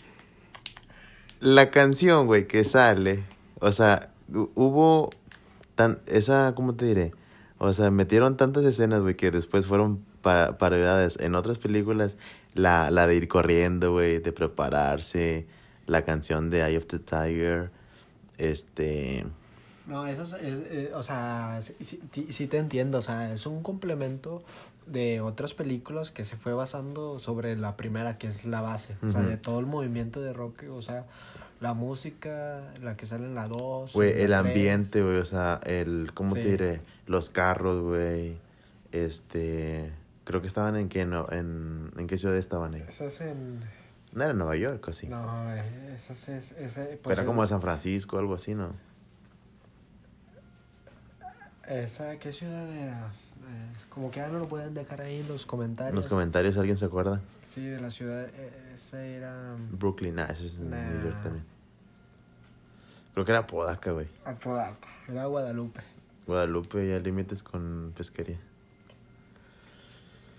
La 1.40 1.70
canción, 1.70 2.26
güey, 2.26 2.46
que 2.46 2.64
sale. 2.64 3.24
O 3.61 3.72
sea, 3.72 4.11
hu- 4.30 4.50
hubo 4.54 5.11
tan. 5.74 5.98
Esa, 6.06 6.54
¿cómo 6.54 6.74
te 6.76 6.85
diré? 6.85 7.12
O 7.59 7.72
sea, 7.72 7.90
metieron 7.90 8.37
tantas 8.37 8.64
escenas, 8.64 9.00
güey, 9.00 9.16
que 9.16 9.30
después 9.30 9.66
fueron 9.66 10.04
pa- 10.22 10.59
parodiadas 10.59 11.18
en 11.18 11.35
otras 11.35 11.59
películas. 11.59 12.16
La, 12.54 12.90
la 12.90 13.06
de 13.06 13.16
ir 13.16 13.28
corriendo, 13.28 13.92
güey, 13.92 14.18
de 14.18 14.33
prepararse. 14.33 15.46
La 15.87 16.04
canción 16.04 16.50
de 16.50 16.62
Eye 16.62 16.78
of 16.78 16.87
the 16.87 16.98
Tiger. 16.98 17.70
Este. 18.38 19.26
No, 19.90 20.07
eso 20.07 20.22
es, 20.22 20.33
es- 20.35 20.70
eh, 20.70 20.92
o 20.94 21.03
sea, 21.03 21.59
sí, 21.61 21.76
sí- 22.31 22.46
te 22.46 22.57
entiendo, 22.59 22.98
o 22.98 23.03
sea, 23.03 23.33
es 23.33 23.44
un 23.46 23.62
complemento 23.62 24.42
de 24.87 25.20
otras 25.20 25.53
películas 25.55 26.11
que 26.11 26.24
se 26.24 26.37
fue 26.37 26.53
basando 26.55 27.18
sobre 27.18 27.57
la 27.57 27.76
primera, 27.76 28.16
que 28.16 28.29
es 28.29 28.44
la 28.46 28.61
base, 28.61 28.96
o 29.07 29.11
sea, 29.11 29.20
de 29.22 29.37
todo 29.37 29.61
el 29.61 29.66
movimiento 29.66 30.20
de 30.20 30.33
rock, 30.33 30.62
o 30.72 30.81
sea, 30.83 31.05
la 31.61 31.74
música, 31.74 32.72
la 32.83 32.94
que 32.96 33.05
sale 33.07 33.26
en 33.26 33.35
la 33.35 33.46
2. 33.48 33.92
Güey, 33.92 34.11
el 34.11 34.26
tres. 34.29 34.33
ambiente, 34.38 35.03
güey, 35.03 35.18
o 35.18 35.24
sea, 35.24 35.61
el, 35.64 36.12
¿cómo 36.14 36.35
Sí. 36.35 36.42
te 36.42 36.48
diré? 36.50 36.81
Los 37.07 37.29
carros, 37.31 37.83
güey, 37.83 38.38
este, 38.92 39.90
creo 40.24 40.40
que 40.40 40.46
estaban 40.46 40.76
en 40.76 40.88
qué, 40.88 41.05
no, 41.07 41.26
en, 41.31 41.90
¿en 41.96 42.07
qué 42.07 42.18
ciudad 42.18 42.37
estaban 42.37 42.74
ahí? 42.74 42.85
Esa 42.88 43.07
es 43.07 43.20
en... 43.20 43.61
No 44.12 44.22
era 44.24 44.33
en 44.33 44.38
Nueva 44.38 44.57
York, 44.57 44.85
o 44.88 44.92
sí, 44.92 45.07
No, 45.09 45.55
eh, 45.55 45.62
esa 45.94 46.12
es... 46.14 46.29
es- 46.29 46.53
ese, 46.53 46.98
pues, 47.03 47.12
era 47.14 47.22
es- 47.22 47.26
como 47.29 47.42
de 47.42 47.48
San 47.48 47.61
Francisco, 47.61 48.18
algo 48.18 48.35
así, 48.35 48.55
¿no? 48.55 48.72
Esa, 51.70 52.18
¿qué 52.18 52.33
ciudad 52.33 52.68
era? 52.76 53.06
Eh, 53.09 53.72
como 53.88 54.11
que 54.11 54.18
ya 54.18 54.28
no 54.28 54.38
lo 54.38 54.48
pueden 54.48 54.74
dejar 54.74 55.00
ahí 55.02 55.20
en 55.20 55.28
los 55.28 55.46
comentarios. 55.46 55.90
En 55.90 55.96
los 55.96 56.09
comentarios 56.09 56.56
alguien 56.56 56.76
se 56.76 56.85
acuerda. 56.85 57.20
Sí, 57.42 57.64
de 57.64 57.80
la 57.80 57.90
ciudad, 57.90 58.26
eh, 58.35 58.72
esa 58.74 59.02
era... 59.04 59.56
Brooklyn, 59.70 60.18
ah, 60.18 60.26
ese 60.30 60.46
es 60.46 60.56
en 60.59 60.70
Nah. 60.70 60.90
New 60.90 61.04
York 61.04 61.22
también. 61.22 61.44
Creo 63.14 63.24
que 63.24 63.33
era 63.33 63.46
Podaca, 63.46 63.92
güey. 63.92 64.09
Apodaca, 64.24 64.88
era 65.09 65.24
Guadalupe. 65.26 65.80
Guadalupe 66.26 66.88
ya 66.88 66.98
límites 66.98 67.42
con 67.42 67.92
pesquería. 67.96 68.38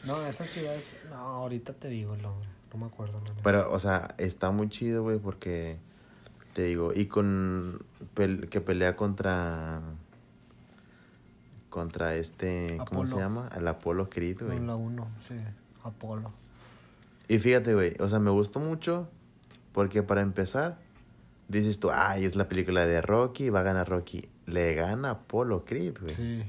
No, 0.05 0.25
esa 0.25 0.45
ciudad 0.45 0.75
es... 0.75 0.95
No, 1.09 1.15
ahorita 1.15 1.73
te 1.73 1.87
digo 1.89 2.13
el 2.15 2.21
nombre. 2.21 2.47
No 2.73 2.79
me 2.79 2.85
acuerdo. 2.87 3.19
neta. 3.19 3.35
Pero, 3.43 3.71
o 3.71 3.79
sea, 3.79 4.15
está 4.17 4.51
muy 4.51 4.69
chido, 4.69 5.03
güey, 5.03 5.19
porque 5.19 5.77
te 6.53 6.63
digo, 6.63 6.93
y 6.93 7.05
con 7.07 7.79
pel- 8.15 8.47
que 8.49 8.61
pelea 8.61 8.95
contra 8.95 9.81
contra 11.71 12.13
este, 12.15 12.77
¿cómo 12.87 13.07
se 13.07 13.15
llama? 13.15 13.49
El 13.57 13.67
Apolo 13.67 14.07
Creed, 14.11 14.37
güey. 14.45 14.59
No, 14.59 14.65
la 14.67 14.75
1, 14.75 15.07
sí. 15.21 15.35
Apolo. 15.83 16.31
Y 17.27 17.39
fíjate, 17.39 17.73
güey, 17.73 17.95
o 17.99 18.07
sea, 18.07 18.19
me 18.19 18.29
gustó 18.29 18.59
mucho 18.59 19.07
porque 19.71 20.03
para 20.03 20.21
empezar 20.21 20.77
dices 21.47 21.79
tú, 21.79 21.89
ay, 21.91 22.25
es 22.25 22.35
la 22.35 22.47
película 22.47 22.85
de 22.85 23.01
Rocky, 23.01 23.49
va 23.49 23.61
a 23.61 23.63
ganar 23.63 23.89
Rocky. 23.89 24.29
Le 24.45 24.75
gana 24.75 25.11
Apolo 25.11 25.65
Creed, 25.65 25.97
güey. 25.99 26.13
Sí. 26.13 26.43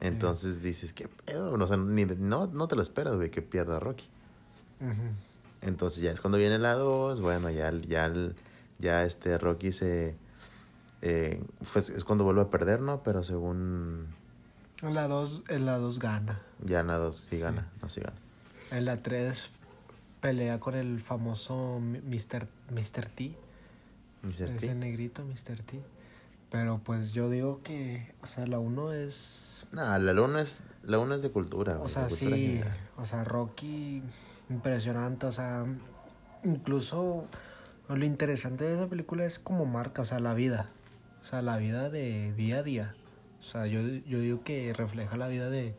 Entonces 0.00 0.62
dices, 0.62 0.92
¿qué 0.92 1.08
pedo? 1.08 1.52
O 1.52 1.66
sea, 1.66 1.76
ni, 1.76 2.04
no, 2.04 2.46
no 2.46 2.66
te 2.66 2.74
lo 2.76 2.82
esperas, 2.82 3.14
güey, 3.16 3.30
que 3.30 3.42
pierda 3.42 3.78
Rocky. 3.78 4.08
Ujú. 4.80 4.92
Entonces 5.62 6.02
ya 6.02 6.10
es 6.10 6.20
cuando 6.20 6.36
viene 6.38 6.58
la 6.58 6.72
2, 6.74 7.20
bueno, 7.20 7.48
ya, 7.50 7.70
ya, 7.86 8.06
el- 8.06 8.34
ya 8.78 9.02
este 9.04 9.38
Rocky 9.38 9.72
se... 9.72 10.14
eh, 11.02 11.42
pues, 11.72 11.88
es 11.90 12.02
cuando 12.04 12.24
vuelve 12.24 12.42
a 12.42 12.50
perder, 12.50 12.80
¿no? 12.80 13.02
Pero 13.02 13.22
según... 13.24 14.06
En 14.84 14.94
la 14.94 15.08
2, 15.08 15.44
en 15.48 15.66
la 15.66 15.78
2 15.78 15.98
gana. 15.98 16.40
Ya 16.64 16.80
en 16.80 16.88
la 16.88 16.96
2 16.98 17.16
sí 17.16 17.36
Sí. 17.36 17.42
gana, 17.42 17.68
no 17.82 17.88
sí 17.88 18.00
gana. 18.00 18.16
En 18.70 18.84
la 18.84 19.02
3 19.02 19.50
pelea 20.20 20.60
con 20.60 20.74
el 20.74 21.00
famoso 21.00 21.80
Mr. 21.80 22.46
Mr. 22.70 23.06
T. 23.14 23.36
Mr. 24.22 24.34
T. 24.36 24.54
Ese 24.56 24.74
negrito, 24.74 25.24
Mr. 25.24 25.62
T. 25.64 25.82
Pero 26.50 26.78
pues 26.84 27.12
yo 27.12 27.28
digo 27.30 27.62
que, 27.62 28.14
o 28.22 28.26
sea, 28.26 28.46
la 28.46 28.58
1 28.58 28.92
es... 28.92 29.66
No, 29.72 29.98
la 29.98 30.12
1 30.22 30.38
es, 30.38 30.60
la 30.82 30.98
uno 30.98 31.14
es 31.14 31.22
de 31.22 31.30
cultura, 31.30 31.78
O 31.80 31.88
sea, 31.88 32.06
cultura 32.06 32.36
sí, 32.36 32.46
general. 32.46 32.76
o 32.96 33.06
sea, 33.06 33.24
Rocky, 33.24 34.02
impresionante, 34.50 35.26
o 35.26 35.32
sea, 35.32 35.64
incluso 36.44 37.24
lo 37.88 38.04
interesante 38.04 38.64
de 38.64 38.74
esa 38.76 38.86
película 38.86 39.24
es 39.24 39.38
como 39.38 39.66
marca, 39.66 40.02
o 40.02 40.04
sea, 40.04 40.20
la 40.20 40.34
vida, 40.34 40.68
o 41.22 41.24
sea, 41.24 41.42
la 41.42 41.56
vida 41.56 41.90
de 41.90 42.32
día 42.34 42.58
a 42.58 42.62
día. 42.62 42.94
O 43.44 43.46
sea, 43.46 43.66
yo, 43.66 43.80
yo 44.06 44.20
digo 44.20 44.42
que 44.42 44.72
refleja 44.72 45.18
la 45.18 45.28
vida 45.28 45.50
de, 45.50 45.76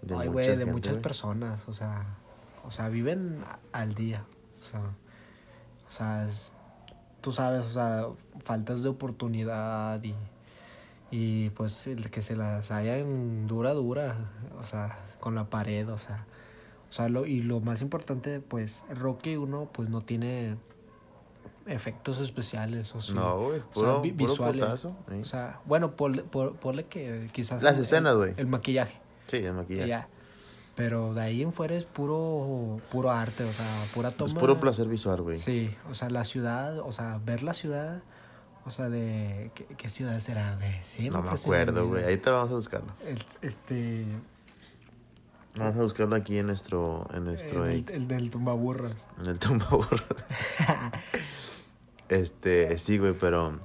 De 0.00 0.16
ay, 0.16 0.28
güey, 0.28 0.56
de 0.56 0.64
muchas 0.64 0.96
personas, 0.96 1.68
o 1.68 1.74
sea, 1.74 2.16
o 2.64 2.70
sea, 2.70 2.88
viven 2.88 3.44
al 3.72 3.94
día, 3.94 4.24
o 4.58 4.62
sea, 4.62 4.80
o 4.80 5.90
sea, 5.90 6.24
es, 6.24 6.52
tú 7.20 7.30
sabes, 7.30 7.66
o 7.66 7.70
sea, 7.70 8.06
faltas 8.42 8.82
de 8.82 8.88
oportunidad 8.88 10.02
y, 10.02 10.14
y 11.10 11.50
pues 11.50 11.86
el 11.86 12.10
que 12.10 12.22
se 12.22 12.34
las 12.34 12.70
hayan 12.70 13.46
dura, 13.46 13.74
dura, 13.74 14.16
o 14.58 14.64
sea, 14.64 14.98
con 15.20 15.34
la 15.34 15.50
pared, 15.50 15.88
o 15.90 15.98
sea. 15.98 16.26
O 16.88 16.94
sea, 16.94 17.08
lo, 17.08 17.24
y 17.24 17.40
lo 17.40 17.60
más 17.60 17.80
importante, 17.80 18.40
pues, 18.40 18.84
Rocky 18.90 19.36
1, 19.36 19.70
pues 19.72 19.88
no 19.88 20.02
tiene 20.02 20.56
efectos 21.66 22.18
especiales 22.20 22.94
o, 22.94 23.00
sí, 23.00 23.12
No, 23.14 23.38
güey, 23.38 23.58
o 23.58 23.62
sea, 23.62 23.72
puro, 23.74 24.00
vi- 24.02 24.12
puro 24.12 24.30
visuales. 24.32 24.64
putazo. 24.64 24.96
¿eh? 25.10 25.20
O 25.20 25.24
sea, 25.24 25.60
bueno, 25.64 25.96
ponle, 25.96 26.86
que 26.86 27.28
quizás... 27.32 27.62
Las 27.62 27.76
el- 27.76 27.82
escenas, 27.82 28.14
güey. 28.16 28.34
El, 28.36 28.46
maquillaje. 28.46 28.98
Sí, 29.26 29.38
el 29.38 29.52
maquillaje. 29.54 29.88
Ya. 29.88 30.08
Pero 30.74 31.12
de 31.14 31.20
ahí 31.20 31.42
en 31.42 31.52
fuera 31.52 31.74
es 31.74 31.84
puro, 31.84 32.80
puro 32.90 33.10
arte, 33.10 33.44
o 33.44 33.52
sea, 33.52 33.66
pura 33.94 34.10
toma. 34.10 34.28
Es 34.28 34.34
puro 34.34 34.58
placer 34.58 34.88
visual, 34.88 35.20
güey. 35.22 35.36
Sí, 35.36 35.74
o 35.90 35.94
sea, 35.94 36.08
la 36.10 36.24
ciudad, 36.24 36.78
o 36.78 36.92
sea, 36.92 37.20
ver 37.24 37.42
la 37.42 37.52
ciudad, 37.52 38.02
o 38.64 38.70
sea, 38.70 38.88
de... 38.88 39.50
¿Qué, 39.54 39.66
qué 39.76 39.90
ciudad 39.90 40.18
será, 40.20 40.56
güey? 40.56 40.82
Siempre 40.82 41.20
No 41.20 41.28
me 41.30 41.36
acuerdo, 41.36 41.86
güey. 41.88 42.04
Ahí 42.04 42.16
te 42.16 42.30
vamos 42.30 42.50
a 42.50 42.54
buscarlo. 42.54 42.92
El- 43.06 43.22
este... 43.42 44.06
Vamos 45.58 45.76
a 45.76 45.82
buscarlo 45.82 46.16
aquí 46.16 46.38
en 46.38 46.46
nuestro, 46.46 47.06
en 47.12 47.24
nuestro, 47.24 47.66
el, 47.66 47.84
el 47.90 48.08
del 48.08 48.30
tumbaburras. 48.30 49.06
en 49.20 49.26
el 49.26 49.38
tumbaburros. 49.38 50.00
Este, 52.08 52.78
sí, 52.78 52.98
güey, 52.98 53.14
pero 53.18 53.58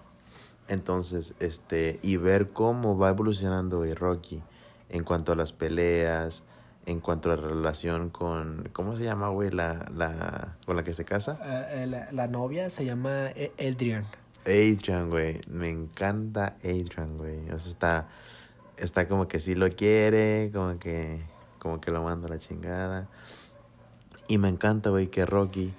entonces, 0.69 1.33
este, 1.39 1.99
y 2.01 2.15
ver 2.17 2.49
cómo 2.51 2.97
va 2.97 3.09
evolucionando, 3.09 3.77
güey, 3.79 3.93
Rocky 3.93 4.41
en 4.89 5.03
cuanto 5.03 5.33
a 5.33 5.35
las 5.35 5.51
peleas, 5.51 6.43
en 6.85 7.01
cuanto 7.01 7.29
a 7.31 7.35
la 7.35 7.41
relación 7.41 8.09
con, 8.09 8.69
¿cómo 8.71 8.95
se 8.95 9.03
llama, 9.03 9.27
güey, 9.29 9.51
la, 9.51 9.85
la, 9.93 10.55
con 10.65 10.77
la 10.77 10.83
que 10.85 10.93
se 10.93 11.03
casa? 11.03 11.39
Eh, 11.45 11.83
eh, 11.83 11.87
la, 11.87 12.09
la 12.13 12.27
novia 12.27 12.69
se 12.69 12.85
llama 12.85 13.27
E- 13.35 13.51
Adrian. 13.59 14.05
Adrian, 14.45 15.09
güey, 15.09 15.41
me 15.49 15.69
encanta 15.69 16.55
Adrian, 16.63 17.17
güey, 17.17 17.49
o 17.49 17.59
sea, 17.59 17.71
está, 17.71 18.07
está 18.77 19.09
como 19.09 19.27
que 19.27 19.39
sí 19.39 19.55
lo 19.55 19.67
quiere, 19.67 20.51
como 20.53 20.79
que, 20.79 21.21
como 21.67 21.81
que 21.81 21.91
lo 21.91 22.03
manda 22.03 22.27
a 22.27 22.31
la 22.31 22.39
chingada, 22.39 23.07
y 24.27 24.37
me 24.37 24.49
encanta, 24.49 24.89
güey, 24.89 25.07
que 25.07 25.25
Rocky... 25.25 25.73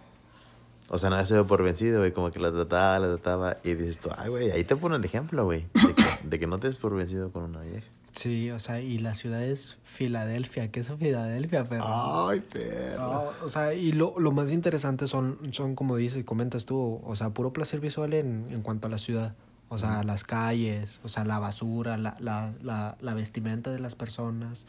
O 0.90 0.96
sea, 0.96 1.10
no 1.10 1.22
se 1.26 1.34
dio 1.34 1.46
por 1.46 1.62
vencido, 1.62 1.98
güey. 1.98 2.12
Como 2.12 2.30
que 2.30 2.40
la 2.40 2.50
trataba, 2.50 2.98
la 2.98 3.08
trataba. 3.08 3.58
Y 3.62 3.74
dices 3.74 4.00
tú, 4.00 4.08
ay, 4.16 4.30
güey, 4.30 4.50
ahí 4.52 4.64
te 4.64 4.74
pone 4.74 4.96
el 4.96 5.04
ejemplo, 5.04 5.44
güey. 5.44 5.66
De 5.74 5.94
que, 5.94 6.02
de 6.22 6.38
que 6.38 6.46
no 6.46 6.58
te 6.58 6.66
des 6.66 6.78
por 6.78 6.96
vencido 6.96 7.30
con 7.30 7.42
una 7.42 7.60
vieja. 7.60 7.86
Sí, 8.16 8.50
o 8.50 8.58
sea, 8.58 8.80
y 8.80 8.96
la 8.96 9.14
ciudad 9.14 9.44
es 9.44 9.76
Filadelfia. 9.82 10.70
¿Qué 10.70 10.80
es 10.80 10.90
Filadelfia, 10.90 11.68
perro? 11.68 11.84
Ay, 11.86 12.40
perro. 12.40 13.02
No, 13.02 13.44
o 13.44 13.50
sea, 13.50 13.74
y 13.74 13.92
lo, 13.92 14.18
lo 14.18 14.32
más 14.32 14.50
interesante 14.50 15.06
son, 15.08 15.38
son, 15.52 15.74
como 15.74 15.94
dices 15.96 16.20
y 16.20 16.24
comentas 16.24 16.64
tú, 16.64 17.02
o 17.04 17.16
sea, 17.16 17.28
puro 17.34 17.52
placer 17.52 17.80
visual 17.80 18.14
en, 18.14 18.46
en 18.48 18.62
cuanto 18.62 18.86
a 18.86 18.90
la 18.90 18.96
ciudad. 18.96 19.34
O 19.68 19.76
sea, 19.76 20.02
las 20.04 20.24
calles, 20.24 21.00
o 21.04 21.08
sea, 21.08 21.26
la 21.26 21.38
basura, 21.38 21.98
la, 21.98 22.16
la, 22.18 22.54
la, 22.62 22.96
la 23.02 23.12
vestimenta 23.12 23.70
de 23.70 23.78
las 23.78 23.94
personas. 23.94 24.64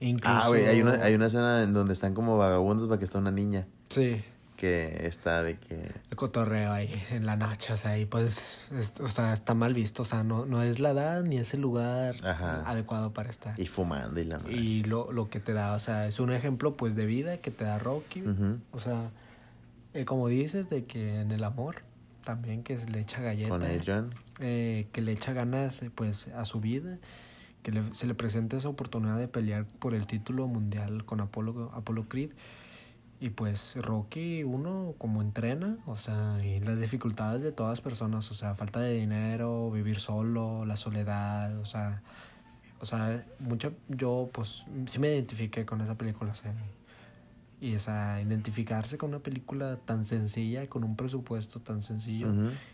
Incluso... 0.00 0.36
Ah, 0.42 0.48
güey, 0.48 0.66
hay 0.66 0.82
una, 0.82 0.94
hay 0.94 1.14
una 1.14 1.26
escena 1.26 1.62
en 1.62 1.72
donde 1.72 1.92
están 1.92 2.14
como 2.14 2.36
vagabundos 2.36 2.88
para 2.88 2.98
que 2.98 3.04
está 3.04 3.18
una 3.18 3.30
niña 3.30 3.66
Sí, 3.88 4.22
que 4.56 5.06
está 5.06 5.42
de 5.42 5.58
que... 5.58 5.90
el 6.10 6.16
cotorreo 6.16 6.72
ahí 6.72 7.02
en 7.10 7.26
la 7.26 7.36
noche, 7.36 7.72
o 7.72 7.76
sea, 7.76 7.98
y 7.98 8.06
pues, 8.06 8.66
es- 8.78 8.94
o 9.00 9.08
sea, 9.08 9.32
está 9.32 9.54
mal 9.54 9.74
visto, 9.74 10.02
o 10.02 10.04
sea, 10.04 10.22
no, 10.24 10.46
no 10.46 10.62
es 10.62 10.78
la 10.80 10.90
edad 10.90 11.22
ni 11.22 11.36
es 11.38 11.54
el 11.54 11.60
lugar 11.60 12.14
Ajá. 12.24 12.62
adecuado 12.66 13.12
para 13.12 13.30
estar. 13.30 13.58
Y 13.58 13.66
fumando 13.66 14.20
y 14.20 14.24
la 14.24 14.38
madre. 14.38 14.52
Y 14.54 14.82
lo, 14.84 15.10
lo 15.12 15.28
que 15.28 15.40
te 15.40 15.52
da, 15.52 15.74
o 15.74 15.80
sea, 15.80 16.06
es 16.06 16.20
un 16.20 16.32
ejemplo 16.32 16.76
pues 16.76 16.94
de 16.96 17.04
vida 17.06 17.38
que 17.38 17.50
te 17.50 17.64
da 17.64 17.78
Rocky. 17.78 18.22
O 18.72 18.78
sea, 18.78 19.10
eh, 19.92 20.04
como 20.04 20.28
dices, 20.28 20.68
de 20.70 20.84
que 20.84 21.20
en 21.20 21.30
el 21.30 21.44
amor 21.44 21.82
también 22.24 22.62
que 22.62 22.78
se 22.78 22.88
le 22.88 23.00
echa 23.00 23.20
galleta. 23.20 23.50
Con 23.50 23.62
Adrian. 23.62 24.14
eh, 24.40 24.86
que 24.92 25.02
le 25.02 25.12
echa 25.12 25.32
ganas 25.34 25.82
eh, 25.82 25.90
pues 25.94 26.28
a 26.28 26.44
su 26.44 26.60
vida. 26.60 26.98
Que 27.64 27.72
le- 27.72 27.92
se 27.94 28.06
le 28.06 28.14
presenta 28.14 28.56
esa 28.56 28.68
oportunidad 28.68 29.18
de 29.18 29.26
pelear 29.26 29.66
por 29.80 29.94
el 29.94 30.06
título 30.06 30.46
mundial 30.46 31.04
con 31.04 31.20
Apollo, 31.20 31.70
Apollo 31.74 32.08
Creed. 32.08 32.30
Y 33.20 33.30
pues 33.30 33.74
Rocky, 33.76 34.44
uno 34.44 34.94
como 34.98 35.22
entrena, 35.22 35.78
o 35.86 35.96
sea, 35.96 36.44
y 36.44 36.60
las 36.60 36.78
dificultades 36.78 37.42
de 37.42 37.50
todas 37.52 37.72
las 37.72 37.80
personas, 37.80 38.30
o 38.30 38.34
sea, 38.34 38.54
falta 38.54 38.80
de 38.80 38.92
dinero, 38.92 39.70
vivir 39.72 39.98
solo, 39.98 40.64
la 40.66 40.76
soledad, 40.76 41.58
o 41.58 41.64
sea, 41.64 42.02
o 42.80 42.86
sea, 42.86 43.24
mucho, 43.38 43.72
yo 43.88 44.28
pues 44.32 44.66
sí 44.86 44.98
me 44.98 45.08
identifiqué 45.14 45.64
con 45.64 45.80
esa 45.80 45.94
película, 45.96 46.32
o 46.32 46.34
sea, 46.34 46.54
y 47.64 47.74
esa, 47.74 48.20
identificarse 48.20 48.98
con 48.98 49.10
una 49.10 49.20
película 49.20 49.78
tan 49.84 50.04
sencilla, 50.04 50.66
con 50.66 50.84
un 50.84 50.96
presupuesto 50.96 51.60
tan 51.60 51.80
sencillo, 51.80 52.28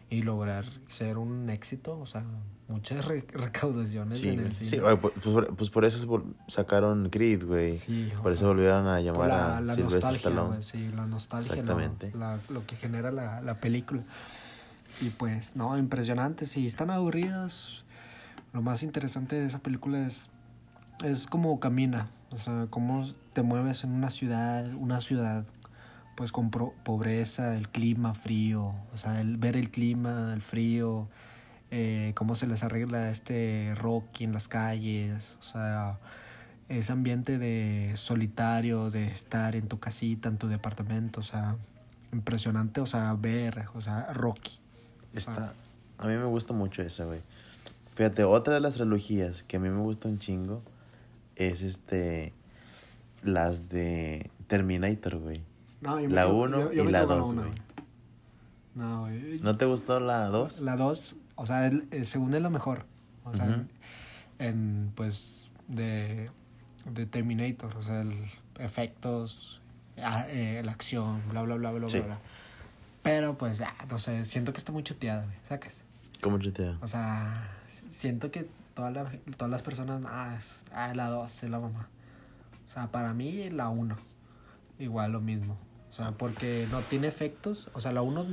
y 0.08 0.22
lograr 0.22 0.64
ser 0.88 1.16
un 1.18 1.48
éxito, 1.48 1.98
o 1.98 2.06
sea, 2.06 2.24
muchas 2.66 3.04
re- 3.04 3.24
recaudaciones 3.32 4.18
Sí, 4.18 4.30
en 4.30 4.40
el 4.40 4.52
cine. 4.52 4.70
Sí, 4.70 4.76
pues, 4.80 4.98
pues 4.98 5.12
por- 5.34 5.54
pues 5.56 5.70
por 5.70 5.84
eso 5.84 6.24
sacaron 6.48 7.08
Creed, 7.08 7.44
güey. 7.44 7.72
Sí, 7.72 8.10
o 8.18 8.22
por 8.22 8.32
eso 8.32 8.40
sea, 8.40 8.48
volvieron 8.48 8.88
a 8.88 9.00
llamar 9.00 9.28
la, 9.28 9.58
a 9.58 9.60
la 9.60 9.74
Sylvester 9.74 10.02
nostalgia, 10.02 10.30
Stallone. 10.30 10.62
sí, 10.62 10.88
la 10.96 11.06
nostalgia, 11.06 11.54
lo- 11.54 11.60
Exactamente. 11.60 12.12
la- 12.18 12.40
lo 12.48 12.66
que 12.66 12.74
genera 12.74 13.12
la, 13.12 13.40
la 13.42 13.60
película. 13.60 14.02
Y 15.00 15.10
pues, 15.10 15.54
no, 15.54 15.78
impresionante. 15.78 16.46
Si 16.46 16.66
están 16.66 16.90
aburridos, 16.90 17.84
lo 18.52 18.60
más 18.62 18.82
interesante 18.82 19.36
de 19.36 19.46
esa 19.46 19.60
película 19.60 20.04
es, 20.04 20.30
es 21.04 21.28
cómo 21.28 21.60
camina, 21.60 22.10
o 22.30 22.38
sea, 22.38 22.66
cómo 22.70 23.06
te 23.32 23.42
mueves 23.42 23.84
en 23.84 23.92
una 23.92 24.10
ciudad, 24.10 24.72
una 24.74 25.00
ciudad 25.00 25.44
pues 26.16 26.32
con 26.32 26.50
pro- 26.50 26.74
pobreza, 26.84 27.56
el 27.56 27.68
clima 27.68 28.14
frío, 28.14 28.74
o 28.92 28.96
sea, 28.96 29.20
el 29.20 29.36
ver 29.38 29.56
el 29.56 29.70
clima, 29.70 30.32
el 30.34 30.42
frío, 30.42 31.08
eh, 31.70 32.12
cómo 32.14 32.34
se 32.34 32.46
les 32.46 32.62
arregla 32.62 33.10
este 33.10 33.74
Rocky 33.76 34.24
en 34.24 34.32
las 34.32 34.46
calles, 34.48 35.36
o 35.40 35.44
sea, 35.44 35.98
ese 36.68 36.92
ambiente 36.92 37.38
de 37.38 37.92
solitario, 37.96 38.90
de 38.90 39.06
estar 39.06 39.56
en 39.56 39.66
tu 39.66 39.78
casita, 39.78 40.28
en 40.28 40.36
tu 40.36 40.46
departamento, 40.48 41.20
o 41.20 41.24
sea, 41.24 41.56
impresionante, 42.12 42.80
o 42.80 42.86
sea, 42.86 43.14
ver, 43.14 43.64
o 43.74 43.80
sea, 43.80 44.12
Rocky. 44.12 44.58
Está, 45.14 45.54
a 45.98 46.06
mí 46.06 46.14
me 46.16 46.24
gusta 46.24 46.52
mucho 46.52 46.82
esa, 46.82 47.04
güey. 47.04 47.20
Fíjate, 47.94 48.24
otra 48.24 48.54
de 48.54 48.60
las 48.60 48.74
trilogías 48.74 49.42
que 49.42 49.56
a 49.56 49.60
mí 49.60 49.68
me 49.68 49.80
gusta 49.80 50.08
un 50.08 50.18
chingo 50.18 50.62
es 51.48 51.62
este. 51.62 52.32
Las 53.22 53.68
de 53.68 54.30
Terminator, 54.46 55.18
güey. 55.18 55.42
No, 55.82 56.00
yo 56.00 56.08
La 56.08 56.22
quedo- 56.24 56.34
uno 56.36 56.60
yo- 56.60 56.72
yo 56.72 56.82
y 56.82 56.86
me 56.86 56.92
la 56.92 57.00
quedo 57.00 57.08
con 57.08 57.18
dos, 57.18 57.28
una, 57.30 57.42
güey. 57.42 57.54
No, 58.74 59.00
güey. 59.00 59.40
¿No 59.40 59.56
te 59.56 59.64
gustó 59.66 60.00
la 60.00 60.26
2? 60.28 60.60
La 60.62 60.76
2, 60.76 61.16
o 61.34 61.46
sea, 61.46 61.66
el- 61.66 61.86
el- 61.90 62.06
según 62.06 62.32
es 62.34 62.40
la 62.42 62.50
mejor. 62.50 62.86
O 63.24 63.34
sea, 63.34 63.44
Ujú. 63.46 63.54
en, 63.54 63.68
en, 64.38 64.92
pues, 64.94 65.50
de, 65.68 66.30
de 66.90 67.06
Terminator, 67.06 67.76
o 67.76 67.82
sea, 67.82 68.00
el 68.02 68.14
efectos, 68.58 69.60
ah, 70.02 70.24
eh, 70.28 70.62
la 70.64 70.72
acción, 70.72 71.22
bla, 71.30 71.42
bla, 71.42 71.56
bla, 71.56 71.72
bla, 71.72 71.88
Sí. 71.88 71.98
bla, 71.98 72.06
bla. 72.06 72.20
Pero, 73.02 73.36
pues, 73.36 73.60
ah, 73.60 73.74
no 73.90 73.98
sé, 73.98 74.24
siento 74.24 74.52
que 74.52 74.58
está 74.58 74.72
muy 74.72 74.82
chuteada, 74.82 75.24
güey, 75.24 75.36
sacas. 75.48 75.82
¿Cómo 76.22 76.38
chutea? 76.38 76.78
O 76.82 76.88
sea, 76.88 77.50
si- 77.68 77.84
siento 77.90 78.30
que 78.30 78.46
toda 78.80 78.90
la- 78.90 79.10
todas 79.36 79.50
las 79.50 79.62
personas, 79.62 80.02
ah, 80.06 80.36
es, 80.38 80.62
ah, 80.72 80.94
la 80.94 81.08
2 81.08 81.42
es 81.42 81.50
la 81.50 81.60
mamá. 81.60 81.88
O 82.64 82.68
sea, 82.68 82.90
para 82.90 83.12
mí 83.12 83.50
la 83.50 83.68
1, 83.68 83.96
igual 84.78 85.12
lo 85.12 85.20
mismo. 85.20 85.58
O 85.90 85.92
sea, 85.92 86.12
porque 86.12 86.66
no 86.70 86.80
tiene 86.80 87.08
efectos, 87.08 87.70
o 87.74 87.80
sea, 87.80 87.92
la 87.92 88.00
1, 88.02 88.24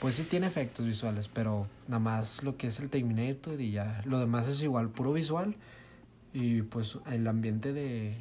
pues 0.00 0.16
sí 0.16 0.24
tiene 0.24 0.46
efectos 0.48 0.84
visuales, 0.84 1.28
pero 1.28 1.66
nada 1.88 2.00
más 2.00 2.42
lo 2.42 2.56
que 2.56 2.66
es 2.66 2.78
el 2.80 2.90
Terminator 2.90 3.60
y 3.60 3.70
ya, 3.70 4.02
lo 4.04 4.18
demás 4.18 4.48
es 4.48 4.60
igual, 4.62 4.88
puro 4.90 5.12
visual 5.12 5.54
y 6.32 6.62
pues 6.62 6.98
el 7.10 7.26
ambiente 7.28 7.72
de, 7.72 8.16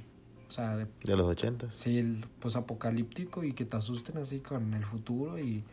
o 0.47 0.51
sea, 0.51 0.77
de 0.77 0.86
De 1.03 1.17
los 1.17 1.25
ochentas. 1.25 1.73
Sí, 1.75 1.97
el 1.97 2.25
pues 2.39 2.56
apocalíptico 2.56 3.43
y 3.43 3.53
que 3.53 3.65
te 3.65 3.75
asusten 3.75 4.17
así 4.19 4.39
con 4.39 4.75
el 4.75 4.86
futuro 4.86 5.39
y, 5.39 5.63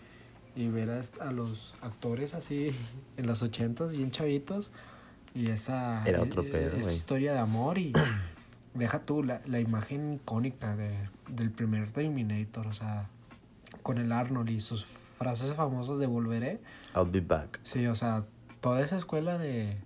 y 0.56 0.68
ver 0.68 0.90
a 1.20 1.32
los 1.32 1.74
actores 1.82 2.32
así 2.34 2.70
en 3.18 3.26
los 3.26 3.42
ochentas 3.42 3.94
bien 3.94 4.10
chavitos 4.10 4.70
y 5.34 5.50
esa, 5.50 6.06
Era 6.06 6.22
otro 6.22 6.42
e- 6.42 6.48
e- 6.48 6.50
pedo, 6.52 6.76
esa 6.76 6.92
historia 6.92 7.32
de 7.32 7.38
amor 7.38 7.78
y 7.78 7.92
deja 8.74 9.00
tú 9.00 9.22
la, 9.22 9.40
la 9.46 9.60
imagen 9.60 10.14
icónica 10.14 10.76
de, 10.76 10.94
del 11.28 11.50
primer 11.50 11.90
Terminator, 11.90 12.66
o 12.66 12.72
sea, 12.72 13.08
con 13.82 13.98
el 13.98 14.12
Arnold 14.12 14.50
y 14.50 14.60
sus 14.60 14.84
frases 14.84 15.54
famosas 15.54 15.98
de 15.98 16.06
volveré. 16.06 16.60
I'll 16.94 17.10
be 17.10 17.20
back. 17.20 17.60
Sí, 17.62 17.86
o 17.86 17.94
sea, 17.94 18.24
toda 18.60 18.80
esa 18.80 18.96
escuela 18.96 19.38
de, 19.38 19.76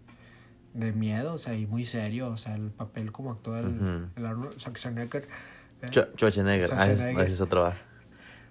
de 0.74 0.92
miedo, 0.92 1.34
o 1.34 1.38
sea, 1.38 1.54
y 1.54 1.66
muy 1.66 1.84
serio, 1.84 2.28
o 2.28 2.36
sea, 2.36 2.54
el 2.54 2.70
papel 2.70 3.12
como 3.12 3.32
actúa 3.32 3.60
el, 3.60 3.66
Ujú. 3.68 4.06
el 4.16 4.26
Arnold 4.26 4.58
Schwarzenegger. 4.58 5.28
eh, 5.82 5.86
Ch- 5.86 6.10
Schwarzenegger. 6.16 6.70
Ah, 6.72 6.84
ese 6.84 6.92
es- 6.92 6.98
Schwarzenegger. 6.98 7.24
ese 7.26 7.34
es 7.34 7.40
otro 7.40 7.62
va. 7.62 7.74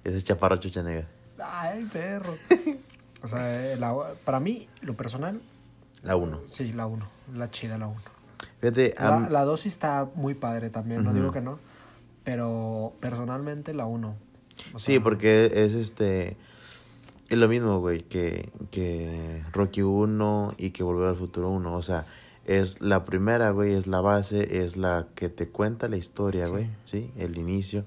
Ese 0.03 0.17
es 0.17 0.23
Chaparro 0.23 0.57
Schwarzenegger. 0.57 1.07
Ay, 1.39 1.85
perro. 1.85 2.35
O 3.23 3.27
sea, 3.27 3.71
eh, 3.73 3.77
la- 3.77 3.95
para 4.25 4.41
mí, 4.41 4.67
lo 4.81 4.97
personal, 4.97 5.41
La 6.03 6.15
1. 6.15 6.41
sí, 6.51 6.71
la 6.73 6.85
1. 6.87 7.07
La 7.35 7.49
chida, 7.49 7.77
la 7.77 7.87
1. 7.87 8.01
Fíjate, 8.59 8.93
La, 8.99 9.15
am- 9.15 9.31
la 9.31 9.43
2 9.43 9.59
sí 9.61 9.69
está 9.69 10.09
muy 10.15 10.33
padre 10.35 10.69
también, 10.69 11.03
no 11.03 11.09
Ujú. 11.11 11.19
digo 11.19 11.31
que 11.31 11.41
no. 11.41 11.59
Pero 12.23 12.93
personalmente 12.99 13.73
la 13.73 13.85
1. 13.85 14.15
sí, 14.77 14.99
porque 14.99 15.45
es 15.53 15.73
este. 15.73 16.37
Es 17.29 17.37
lo 17.37 17.47
mismo, 17.47 17.79
güey, 17.79 18.01
que, 18.03 18.51
que 18.69 19.43
Rocky 19.53 19.81
1 19.81 20.53
y 20.57 20.69
que 20.71 20.83
Volver 20.83 21.07
al 21.09 21.15
Futuro 21.17 21.49
1. 21.49 21.73
O 21.73 21.81
sea, 21.81 22.05
es 22.45 22.81
la 22.81 23.05
primera, 23.05 23.49
güey, 23.51 23.73
es 23.73 23.87
la 23.87 24.01
base, 24.01 24.59
es 24.63 24.77
la 24.77 25.07
que 25.15 25.29
te 25.29 25.47
cuenta 25.49 25.87
la 25.87 25.97
historia, 25.97 26.47
güey, 26.47 26.69
¿sí? 26.83 27.11
El 27.17 27.37
inicio. 27.37 27.85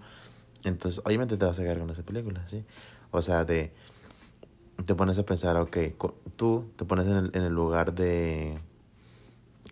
Entonces, 0.64 1.00
obviamente 1.04 1.36
te 1.36 1.44
vas 1.44 1.58
a 1.58 1.62
quedar 1.62 1.78
con 1.78 1.90
esa 1.90 2.02
película, 2.02 2.42
¿sí? 2.48 2.64
O 3.12 3.22
sea, 3.22 3.44
de... 3.44 3.72
Te 4.86 4.94
pones 4.94 5.18
a 5.18 5.24
pensar, 5.24 5.56
ok, 5.56 5.76
tú 6.36 6.70
te 6.76 6.84
pones 6.84 7.06
en 7.06 7.16
el, 7.16 7.30
en 7.34 7.42
el 7.42 7.52
lugar 7.52 7.94
de... 7.94 8.58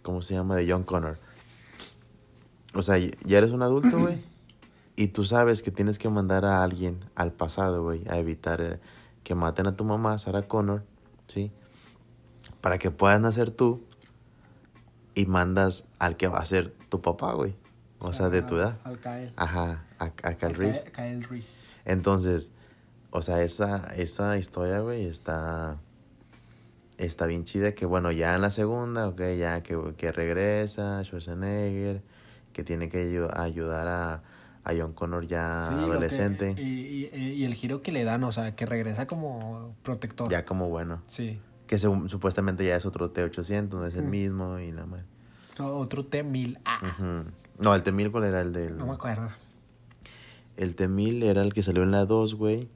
¿Cómo 0.02 0.22
se 0.22 0.34
llama? 0.34 0.56
De 0.56 0.70
John 0.70 0.82
Connor. 0.82 1.18
O 2.74 2.82
sea, 2.82 2.98
ya 2.98 3.38
eres 3.38 3.52
un 3.52 3.62
adulto, 3.62 3.98
güey. 3.98 4.22
Y 4.96 5.08
tú 5.08 5.24
sabes 5.24 5.64
que 5.64 5.72
tienes 5.72 5.98
que 5.98 6.08
mandar 6.08 6.44
a 6.44 6.62
alguien 6.62 7.04
al 7.16 7.32
pasado, 7.32 7.82
güey, 7.82 8.04
a 8.08 8.18
evitar 8.18 8.60
eh, 8.60 8.78
que 9.24 9.34
maten 9.34 9.66
a 9.66 9.74
tu 9.74 9.82
mamá, 9.82 10.16
Sarah 10.18 10.46
Connor, 10.46 10.84
¿sí? 11.26 11.50
Para 12.60 12.78
que 12.78 12.92
puedas 12.92 13.20
nacer 13.20 13.50
tú 13.50 13.82
y 15.16 15.26
mandas 15.26 15.84
al 15.98 16.16
que 16.16 16.28
va 16.28 16.38
a 16.38 16.44
ser 16.44 16.74
tu 16.90 17.00
papá, 17.00 17.32
güey. 17.32 17.56
O 17.98 18.12
sea, 18.12 18.28
de 18.28 18.42
tu 18.42 18.56
edad. 18.56 18.78
Al 18.84 19.00
Kyle. 19.00 19.32
Ajá, 19.34 19.84
a, 19.98 20.04
a 20.04 20.34
Kyle 20.34 20.54
Reese. 20.54 20.92
Entonces, 21.84 22.52
o 23.16 23.22
sea, 23.22 23.42
esa, 23.42 23.86
esa 23.94 24.36
historia, 24.36 24.80
güey, 24.80 25.06
está, 25.06 25.78
está 26.98 27.26
bien 27.26 27.44
chida. 27.44 27.72
Que 27.72 27.86
bueno, 27.86 28.10
ya 28.10 28.34
en 28.34 28.42
la 28.42 28.50
segunda, 28.50 29.06
ok, 29.08 29.20
ya 29.38 29.62
que, 29.62 29.78
que 29.96 30.10
regresa 30.10 31.02
Schwarzenegger, 31.04 32.02
que 32.52 32.64
tiene 32.64 32.88
que 32.88 33.04
ayu- 33.08 33.30
ayudar 33.34 33.86
a, 33.86 34.22
a 34.64 34.72
John 34.76 34.92
Connor 34.94 35.26
ya 35.28 35.68
Sí, 35.70 35.76
que- 35.76 35.84
adolescente, 35.84 36.54
y, 36.58 37.08
y- 37.14 37.32
y 37.34 37.44
el 37.44 37.54
giro 37.54 37.82
que 37.82 37.92
le 37.92 38.02
dan, 38.02 38.24
o 38.24 38.32
sea, 38.32 38.56
que 38.56 38.66
regresa 38.66 39.06
como 39.06 39.76
protector. 39.84 40.28
ya 40.28 40.44
como 40.44 40.68
bueno. 40.68 41.02
Sí. 41.06 41.38
Que 41.68 41.78
según- 41.78 42.08
supuestamente 42.08 42.64
ya 42.66 42.76
es 42.76 42.84
otro 42.84 43.10
T-800, 43.12 43.68
no 43.78 43.86
es 43.86 43.94
el 43.94 44.04
Mm. 44.06 44.10
mismo 44.10 44.58
y 44.58 44.72
nada 44.72 44.86
más. 44.86 45.04
Otro 45.60 46.04
T-1000. 46.04 46.58
Ah, 46.64 46.80
Ujú. 46.82 47.30
No, 47.60 47.74
el 47.76 47.82
T-1000, 47.84 48.10
¿cuál 48.10 48.24
era 48.24 48.40
el 48.40 48.52
del...? 48.52 48.76
no 48.76 48.86
me 48.86 48.92
acuerdo. 48.94 49.30
El 50.56 50.74
T-1000 50.74 51.22
era 51.24 51.42
el 51.42 51.52
que 51.54 51.62
salió 51.62 51.82
en 51.84 51.92
la 51.92 52.04
2, 52.06 52.34
güey. 52.34 52.68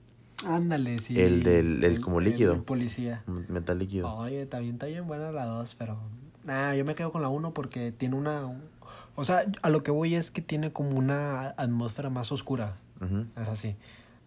Ándale, 0.46 0.98
sí. 0.98 1.20
El 1.20 1.42
del- 1.42 1.82
el 1.84 2.00
como 2.00 2.20
líquido. 2.20 2.52
del 2.52 2.62
policía. 2.62 3.22
Metal 3.48 3.78
líquido. 3.78 4.12
Oye, 4.14 4.46
también 4.46 4.74
está 4.74 4.86
bien 4.86 5.06
buena 5.06 5.32
la 5.32 5.44
2, 5.46 5.74
pero... 5.76 5.98
Nah, 6.44 6.74
yo 6.74 6.84
me 6.84 6.94
quedo 6.94 7.10
con 7.12 7.22
la 7.22 7.28
1 7.28 7.52
porque 7.54 7.92
tiene 7.92 8.14
una... 8.16 8.42
O 9.16 9.24
sea, 9.24 9.44
a 9.62 9.68
lo 9.70 9.82
que 9.82 9.90
voy 9.90 10.14
es 10.14 10.30
que 10.30 10.40
tiene 10.40 10.72
como 10.72 10.90
una 10.96 11.48
atmósfera 11.56 12.08
más 12.08 12.30
oscura. 12.30 12.76
Es 13.36 13.48
así. 13.48 13.76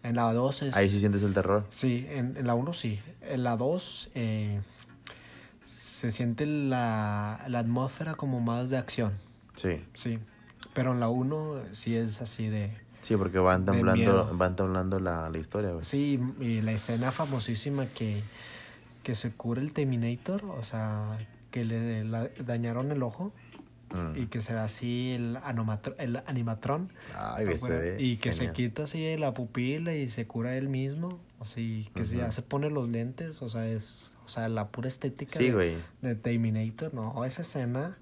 En 0.02 0.16
la 0.16 0.30
2 0.32 0.62
es... 0.62 0.76
Ahí 0.76 0.86
sí 0.88 1.00
sientes 1.00 1.22
el 1.22 1.32
terror. 1.32 1.66
Sí, 1.70 2.06
en, 2.10 2.36
en 2.36 2.46
la 2.46 2.54
1 2.54 2.72
sí. 2.74 3.00
En 3.22 3.42
la 3.42 3.56
2 3.56 4.10
eh, 4.14 4.60
se 5.64 6.10
siente 6.10 6.44
la, 6.46 7.44
la 7.48 7.58
atmósfera 7.60 8.14
como 8.14 8.40
más 8.40 8.68
de 8.70 8.76
acción. 8.76 9.12
Sí. 9.54 9.82
Sí. 9.94 10.18
Pero 10.74 10.92
en 10.92 11.00
la 11.00 11.08
1 11.08 11.62
sí 11.72 11.96
es 11.96 12.20
así 12.20 12.48
de... 12.48 12.76
Sí, 13.02 13.16
porque 13.16 13.38
van 13.38 13.66
temblando, 13.66 14.30
van 14.34 14.56
temblando 14.56 14.98
la, 15.00 15.28
la 15.28 15.38
historia, 15.38 15.70
güey. 15.72 15.84
Sí, 15.84 16.18
y 16.40 16.62
la 16.62 16.72
escena 16.72 17.12
famosísima 17.12 17.84
que, 17.86 18.22
que 19.02 19.14
se 19.14 19.32
cura 19.32 19.60
el 19.60 19.72
Terminator, 19.72 20.44
o 20.46 20.64
sea, 20.64 21.18
que 21.50 21.64
le 21.66 22.04
la- 22.04 22.30
dañaron 22.46 22.90
el 22.92 23.02
ojo 23.02 23.32
Mm. 23.94 24.22
y 24.22 24.26
que 24.28 24.40
se 24.40 24.54
ve 24.54 24.60
así 24.60 25.10
el, 25.12 25.36
anomatro- 25.36 25.94
el 25.98 26.16
animatrón. 26.26 26.90
Ay, 27.14 27.44
ve 27.44 27.96
y 27.98 28.16
que 28.16 28.32
se 28.32 28.50
quita 28.52 28.84
así 28.84 29.18
la 29.18 29.34
pupila 29.34 29.94
y 29.94 30.08
se 30.08 30.26
cura 30.26 30.56
él 30.56 30.70
mismo, 30.70 31.18
o 31.38 31.44
sea, 31.44 31.62
y 31.62 31.84
que 31.94 32.06
se- 32.06 32.16
ya 32.16 32.32
se 32.32 32.40
pone 32.40 32.70
los 32.70 32.88
lentes, 32.88 33.42
o 33.42 33.50
sea, 33.50 33.66
es 33.68 34.16
o 34.24 34.28
sea, 34.30 34.48
la 34.48 34.68
pura 34.68 34.88
estética 34.88 35.36
Sí, 35.38 35.50
de, 35.50 35.76
de 36.00 36.14
Terminator, 36.14 36.94
no, 36.94 37.22
esa 37.26 37.42
escena 37.42 37.98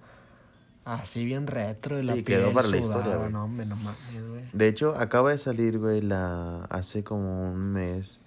así 0.94 1.24
bien 1.24 1.46
retro 1.46 1.96
de 1.96 2.02
la 2.02 2.14
Sí, 2.14 2.22
piel 2.22 2.40
quedó 2.40 2.52
para 2.52 2.68
la 2.68 2.76
sudada, 2.78 2.98
historia, 3.00 3.16
güey. 3.18 3.32
no, 3.32 3.44
hombre, 3.44 3.66
no 3.66 3.76
mames, 3.76 4.28
güey. 4.28 4.42
De 4.52 4.68
hecho, 4.68 4.96
acaba 4.96 5.30
de 5.30 5.38
salir, 5.38 5.78
güey, 5.78 6.00
la... 6.00 6.64
Hace 6.70 7.04
como 7.04 7.52
un 7.52 7.72
mes, 7.72 8.20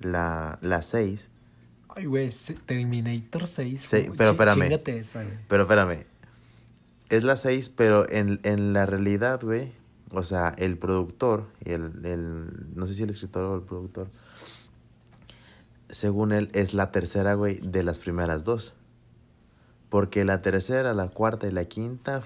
la, 0.00 0.58
la 0.60 0.82
6. 0.82 1.30
Ay, 1.94 2.06
güey, 2.06 2.30
Terminator 2.66 3.46
6. 3.46 3.80
Sí, 3.82 4.10
pero 4.16 4.30
espérame. 4.30 4.80
Esa, 4.86 5.22
güey. 5.22 5.38
Pero 5.48 5.62
espérame. 5.62 6.04
Es 7.08 7.24
la 7.24 7.36
6, 7.36 7.70
pero 7.76 8.08
en, 8.10 8.40
en 8.42 8.72
la 8.72 8.86
realidad, 8.86 9.40
güey. 9.42 9.72
O 10.10 10.22
sea, 10.22 10.54
el 10.58 10.76
productor, 10.78 11.48
y 11.64 11.72
el, 11.72 12.04
el... 12.04 12.74
No 12.74 12.86
sé 12.86 12.94
si 12.94 13.02
el 13.02 13.10
escritor 13.10 13.44
o 13.44 13.54
el 13.56 13.62
productor. 13.62 14.08
Según 15.88 16.32
él, 16.32 16.50
es 16.52 16.74
la 16.74 16.90
tercera, 16.90 17.34
güey, 17.34 17.60
de 17.62 17.82
las 17.82 17.98
primeras 17.98 18.44
dos. 18.44 18.74
Porque 19.92 20.24
la 20.24 20.40
tercera, 20.42 20.94
la 20.94 21.08
cuarta 21.08 21.46
y 21.46 21.52
la 21.52 21.66
quinta, 21.66 22.22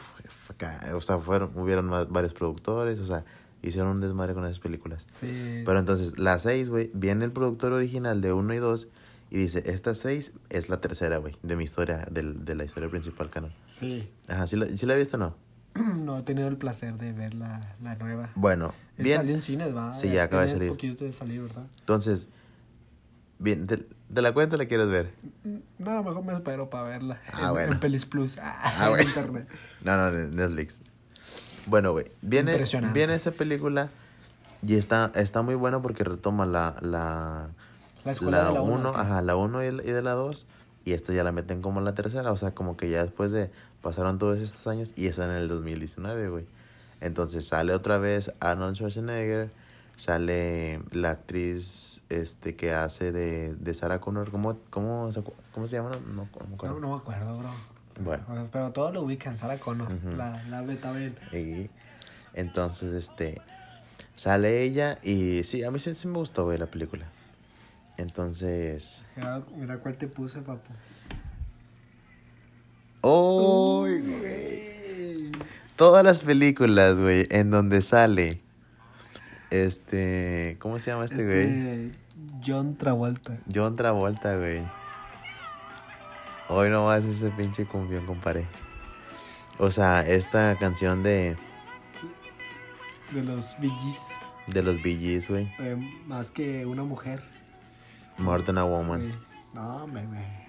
o 0.95 1.01
sea, 1.01 1.19
fueron, 1.19 1.51
hubieron 1.59 1.91
varios 2.11 2.33
productores, 2.33 3.01
o 3.01 3.05
sea, 3.05 3.25
hicieron 3.61 3.91
un 3.91 4.01
desmadre 4.01 4.35
con 4.35 4.45
esas 4.45 4.61
películas. 4.61 5.05
Sí. 5.11 5.63
Pero 5.67 5.79
entonces, 5.79 6.17
la 6.17 6.39
6, 6.39 6.71
güey, 6.71 6.91
viene 6.95 7.25
el 7.25 7.33
productor 7.33 7.73
original 7.73 8.21
de 8.21 8.33
1 8.33 8.55
y 8.55 8.59
2 8.59 8.89
y 9.33 9.39
dice, 9.39 9.65
esta 9.67 9.97
6 9.97 10.33
es 10.49 10.69
la 10.69 10.81
tercera, 10.81 11.17
güey, 11.19 11.35
de 11.43 11.57
mi 11.57 11.65
historia, 11.65 12.07
del- 12.09 12.45
de 12.45 12.55
la 12.55 12.63
historia 12.65 12.89
principal 12.89 13.31
canon. 13.31 13.51
Sí. 13.69 14.09
Ajá, 14.29 14.47
¿sí 14.47 14.55
la, 14.57 14.67
¿sí 14.69 14.87
la 14.87 14.95
he 14.95 14.99
visto 14.99 15.17
o 15.17 15.21
no? 15.21 15.35
No 15.97 16.19
he 16.19 16.23
tenido 16.23 16.47
el 16.47 16.57
placer 16.59 16.97
de 16.99 17.13
ver 17.13 17.35
la, 17.35 17.61
la 17.83 17.97
nueva. 17.97 18.31
Bueno, 18.37 18.73
Él 18.97 19.05
bien. 19.07 19.17
Salió 19.19 19.35
en 19.35 19.43
cines, 19.43 19.75
¿va? 19.77 19.93
Sí, 19.93 20.09
ya 20.13 20.23
acaba 20.23 20.45
de 20.45 20.51
salir. 20.51 20.69
poquito 20.69 21.05
de 21.05 21.13
salir, 21.13 21.43
¿verdad? 21.43 21.67
Entonces, 21.81 22.29
bien, 23.39 23.67
¿te, 23.67 23.77
te 23.79 24.23
la 24.23 24.33
cuento 24.33 24.57
o 24.57 24.59
la 24.59 24.67
quieres 24.67 24.89
ver? 24.89 25.11
No, 25.79 26.03
mejor 26.03 26.25
me 26.25 26.33
espero 26.33 26.71
para 26.71 26.85
verla. 26.85 27.21
Ah, 27.33 27.47
en, 27.49 27.51
bueno. 27.53 27.73
En 27.73 27.81
Pelis 27.81 28.07
Plus. 28.07 28.37
Ah, 28.41 28.85
en 28.85 28.89
bueno. 28.91 29.03
internet. 29.05 29.49
No, 29.83 29.97
no, 29.97 30.09
en 30.09 30.37
Netflix. 30.37 30.81
Bueno, 31.67 31.93
güey, 31.93 32.11
viene, 32.23 32.53
Impresionante. 32.53 32.97
viene 32.99 33.15
esa 33.15 33.33
película 33.33 33.91
y 34.63 34.77
está, 34.77 35.11
está 35.15 35.43
muy 35.43 35.55
bueno 35.57 35.83
porque 35.83 36.05
retoma 36.05 36.47
la... 36.47 36.77
la 36.81 37.49
La 38.05 38.13
escuela 38.13 38.45
de 38.47 38.53
la 38.55 38.63
uno, 38.63 38.75
1, 38.75 38.91
¿ok? 38.91 38.97
ajá, 38.97 39.23
la 39.23 39.37
1 39.37 39.65
y, 39.65 39.67
y 39.67 39.71
de 39.93 40.03
la 40.03 40.13
2 40.13 40.47
y 40.85 40.93
esta 40.93 41.13
ya 41.13 41.25
la 41.25 41.33
meten 41.33 41.63
como 41.63 41.81
la 41.81 41.95
tercera, 41.95 42.31
o 42.31 42.37
sea, 42.37 42.53
como 42.53 42.77
que 42.77 42.89
ya 42.89 43.03
después 43.03 43.33
de 43.33 43.51
pasaron 43.83 44.19
todos 44.19 44.41
estos 44.41 44.67
años 44.69 44.93
y 44.97 45.09
está 45.09 45.25
en 45.25 45.33
el 45.33 45.49
2019, 45.49 46.29
güey. 46.29 46.47
Entonces 47.01 47.47
sale 47.49 47.75
otra 47.75 47.99
vez 47.99 48.33
Arnold 48.39 48.77
Schwarzenegger, 48.77 49.51
sale 49.97 50.81
la 50.93 51.11
actriz 51.11 52.03
este 52.09 52.55
que 52.55 52.73
hace 52.73 53.13
de, 53.13 53.55
de 53.57 53.75
Sarah 53.75 54.01
Connor, 54.01 54.31
¿cómo, 54.31 54.59
cómo, 54.71 55.11
cómo 55.53 55.67
se 55.67 55.77
llama? 55.77 55.91
No, 55.91 56.01
no 56.01 56.47
me 56.49 56.55
acuerdo. 56.55 56.75
No, 56.75 56.81
no 56.81 56.91
me 56.91 56.97
acuerdo, 56.97 57.39
bro. 57.39 57.51
Bueno. 58.01 58.25
O 58.29 58.35
sea, 58.35 58.47
Pero 58.53 58.73
todo 58.73 58.93
lo 58.93 59.03
ubican, 59.03 59.39
Sarah 59.39 59.59
Connor, 59.59 59.91
la, 60.17 60.43
la 60.45 60.63
Betabel. 60.63 61.17
Y 61.33 61.71
entonces, 62.35 62.93
este, 62.93 63.41
sale 64.15 64.63
ella 64.63 64.99
y 65.03 65.45
sí, 65.45 65.65
a 65.65 65.71
mí 65.71 65.79
sí, 65.79 65.95
sí 65.95 66.07
me 66.09 66.19
gustó, 66.19 66.45
güey, 66.45 66.59
la 66.59 66.67
película. 66.67 67.07
Entonces... 67.97 69.07
Mira, 69.17 69.43
mira 69.57 69.79
cuál 69.79 69.97
te 69.97 70.07
puse, 70.07 70.41
papu. 70.41 70.73
¡Oh! 73.01 73.81
güey! 73.83 75.33
Todas 75.77 76.05
las 76.05 76.21
películas, 76.21 76.99
güey, 76.99 77.27
en 77.31 77.51
donde 77.51 77.81
sale. 77.81 78.43
Este. 79.51 80.57
¿Cómo 80.61 80.79
se 80.79 80.91
llama 80.91 81.05
este, 81.05 81.25
güey? 81.25 81.41
Este, 81.41 81.93
John 82.45 82.77
Travolta. 82.77 83.39
John 83.53 83.77
Travolta, 83.77 84.37
güey. 84.37 84.63
Hoy 86.49 86.71
no 86.71 86.87
más 86.87 87.05
ese 87.05 87.31
pinche 87.31 87.65
cumbión, 87.65 88.07
compadre. 88.07 88.47
O 89.59 89.71
sea, 89.71 90.01
esta 90.07 90.55
canción 90.57 91.03
de, 91.03 91.37
De 93.13 93.23
los 93.23 93.57
Gees. 93.57 94.09
de 94.47 94.63
los 94.63 94.77
Gees, 94.83 95.29
güey. 95.29 95.51
Eh, 95.59 95.77
más 96.07 96.31
que 96.31 96.67
una 96.67 96.85
mujer. 96.85 97.23
More 98.19 98.43
Than 98.43 98.59
a 98.59 98.65
Woman. 98.65 99.13
No, 99.55 99.87
me, 99.87 100.07
me. 100.07 100.47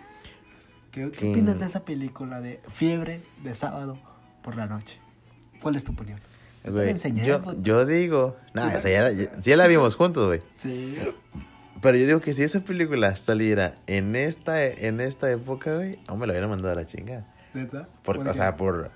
¿Qué, 0.92 1.10
¿Qué? 1.12 1.18
¿Qué 1.18 1.32
opinas 1.32 1.60
de 1.60 1.66
esa 1.66 1.84
película 1.84 2.42
de 2.42 2.62
Fiebre 2.72 3.22
de 3.44 3.56
sábado 3.56 3.98
por 4.44 4.56
la 4.56 4.68
noche? 4.68 5.00
¿Cuál 5.62 5.76
es 5.76 5.84
tu 5.84 5.92
opinión? 5.94 6.20
Yo 6.68 7.42
Güey, 7.42 7.62
yo, 7.62 7.86
digo. 7.86 8.36
Nah, 8.54 8.72
esa 8.74 8.90
ya, 8.90 9.04
la- 9.04 9.12
ya- 9.64 9.68
vimos 9.68 9.96
juntos, 9.96 10.28
güey. 10.28 10.42
Sí. 10.58 10.96
Pero 11.82 11.98
yo 11.98 12.06
digo 12.08 12.22
que 12.22 12.34
si 12.34 12.44
esa 12.44 12.62
película 12.62 13.16
saliera 13.16 13.76
en 13.86 14.16
esta, 14.16 14.66
en 14.66 15.00
esta 15.00 15.32
época, 15.32 15.76
güey, 15.76 16.00
aún 16.08 16.20
me 16.20 16.28
la 16.28 16.34
hubiera 16.34 16.48
mandado 16.48 16.74
a 16.74 16.76
la 16.76 16.86
chingada. 16.86 17.26
¿Neta? 17.54 17.88
Por, 18.04 18.18
¿Por 18.18 18.28
o 18.28 18.34
sea, 18.34 18.56
por, 18.58 18.90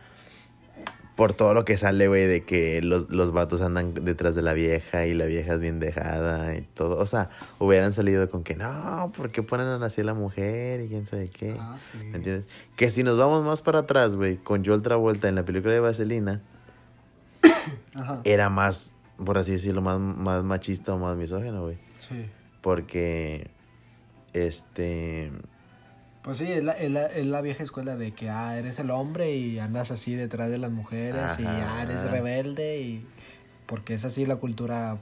por 1.15 1.33
todo 1.33 1.53
lo 1.53 1.63
que 1.65 1.77
sale, 1.77 2.07
güey, 2.07 2.25
de 2.25 2.43
que 2.43 2.81
los, 2.81 3.09
los 3.11 3.31
vatos 3.33 3.61
andan 3.61 3.93
detrás 3.93 4.33
de 4.33 4.41
la 4.41 4.53
vieja 4.53 5.05
y 5.05 5.13
la 5.13 5.25
vieja 5.25 5.53
es 5.53 5.59
bien 5.59 5.79
dejada 5.79 6.55
y 6.55 6.61
todo. 6.61 6.97
O 6.97 7.05
sea, 7.05 7.29
hubieran 7.59 7.93
salido 7.93 8.27
con 8.29 8.43
que 8.43 8.55
no, 8.55 9.11
¿por 9.15 9.31
qué 9.31 9.43
ponen 9.43 9.67
así 9.83 10.01
a 10.01 10.03
la 10.05 10.13
mujer 10.15 10.81
y 10.81 10.87
quién 10.87 11.05
sabe 11.05 11.29
qué? 11.29 11.55
Ah, 11.59 11.77
sí. 11.91 12.07
¿Me 12.07 12.17
entiendes? 12.17 12.45
Que 12.75 12.89
si 12.89 13.03
nos 13.03 13.17
vamos 13.17 13.45
más 13.45 13.61
para 13.61 13.79
atrás, 13.79 14.15
güey, 14.15 14.37
con 14.37 14.65
Joel 14.65 14.81
Travolta 14.81 15.27
en 15.27 15.35
la 15.35 15.45
película 15.45 15.73
de 15.73 15.79
Vaselina, 15.81 16.41
Ajá. 17.95 18.21
era 18.23 18.49
más, 18.49 18.95
por 19.23 19.37
así 19.37 19.51
decirlo, 19.53 19.81
más, 19.81 19.99
más 19.99 20.43
machista 20.43 20.93
o 20.93 20.97
más 20.99 21.15
misógino, 21.17 21.63
güey. 21.63 21.77
Sí. 21.99 22.25
Porque, 22.61 23.49
Este. 24.33 25.31
Pues 26.23 26.37
sí, 26.37 26.51
es 26.51 26.63
la, 26.63 26.73
es 26.73 26.91
la- 26.91 27.07
es 27.07 27.25
la 27.25 27.41
vieja 27.41 27.63
escuela 27.63 27.95
de 27.97 28.11
que, 28.13 28.29
ah, 28.29 28.55
eres 28.57 28.77
el 28.79 28.91
hombre 28.91 29.35
y 29.35 29.57
andas 29.59 29.89
así 29.91 30.13
detrás 30.15 30.51
de 30.51 30.59
las 30.59 30.69
mujeres 30.71 31.39
y 31.39 31.45
ah, 31.45 31.81
eres 31.81 32.03
rebelde 32.11 32.79
y... 32.81 33.07
Porque 33.65 33.93
es 33.95 34.05
así 34.05 34.25
la 34.27 34.35
cultura, 34.35 34.99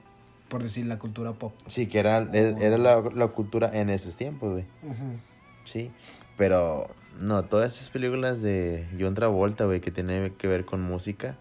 por 0.47 0.63
decir, 0.63 0.85
la 0.85 0.97
cultura 0.97 1.33
pop. 1.33 1.53
Sí, 1.67 1.87
que 1.87 1.99
era, 1.99 2.19
e- 2.21 2.55
era 2.61 2.77
la, 2.77 3.01
la 3.13 3.27
cultura 3.27 3.69
en 3.73 3.89
esos 3.89 4.15
tiempos, 4.15 4.51
güey. 4.53 4.65
Sí. 5.65 5.91
Pero, 6.37 6.87
no, 7.19 7.43
todas 7.43 7.75
esas 7.75 7.89
películas 7.89 8.41
de 8.41 8.87
John 8.97 9.13
Travolta, 9.13 9.65
güey, 9.65 9.81
que 9.81 9.91
tienen 9.91 10.33
que 10.35 10.47
ver 10.47 10.63
con 10.65 10.81
música. 10.81 11.35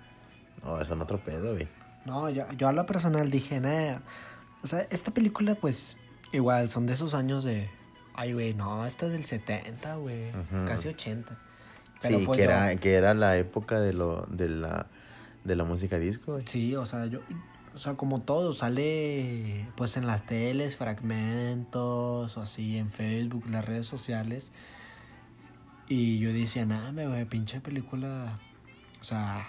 No, 0.77 0.85
son 0.85 1.01
otro 1.01 1.19
pedo, 1.19 1.55
güey. 1.55 1.69
No, 2.05 2.29
yo, 2.31 2.45
yo 2.57 2.69
a 2.69 2.73
lo 2.73 2.85
personal 2.87 3.31
dije, 3.31 3.61
nada. 3.61 4.03
O 4.63 4.67
sea, 4.67 4.87
esta 4.91 5.13
película, 5.13 5.55
pues, 5.55 5.97
igual, 6.33 6.69
son 6.69 6.87
de 6.87 6.95
esos 6.95 7.15
años 7.15 7.45
de. 7.45 7.71
Ay, 8.15 8.33
güey, 8.33 8.55
no, 8.55 8.85
esta 8.87 9.07
es 9.07 9.13
del 9.13 9.25
70, 9.25 9.95
güey. 9.97 10.33
Casi 10.67 10.89
80. 10.89 11.37
Sí, 12.01 12.23
pues, 12.25 12.39
que, 12.39 12.45
yo- 12.45 12.51
era, 12.51 12.77
que 12.77 12.95
era 12.95 13.15
la 13.15 13.37
época 13.37 13.79
de, 13.81 13.93
lo, 13.93 14.27
de, 14.31 14.49
la, 14.49 14.87
de 15.45 15.57
la 15.57 15.65
música 15.65 15.99
disco, 15.99 16.33
güey. 16.33 16.45
Sí, 16.47 16.75
o 16.77 16.87
sea, 16.87 17.07
yo. 17.07 17.21
O 17.75 17.79
sea, 17.81 17.95
como 17.95 18.23
todo, 18.23 18.55
sale 18.55 19.67
pues 19.77 19.97
en 19.97 20.07
las 20.07 20.27
teles, 20.27 20.75
fragmentos, 20.75 22.37
o 22.37 22.43
así, 22.43 22.77
en 22.77 22.91
Facebook, 22.91 23.45
las 23.49 23.65
redes 23.65 23.87
sociales. 23.87 24.51
Y 25.89 26.19
yo 26.19 26.33
decía, 26.33 26.67
nada, 26.67 26.91
güey, 27.07 27.25
pinche 27.27 27.61
película. 27.61 28.39
O 29.01 29.05
sea, 29.05 29.47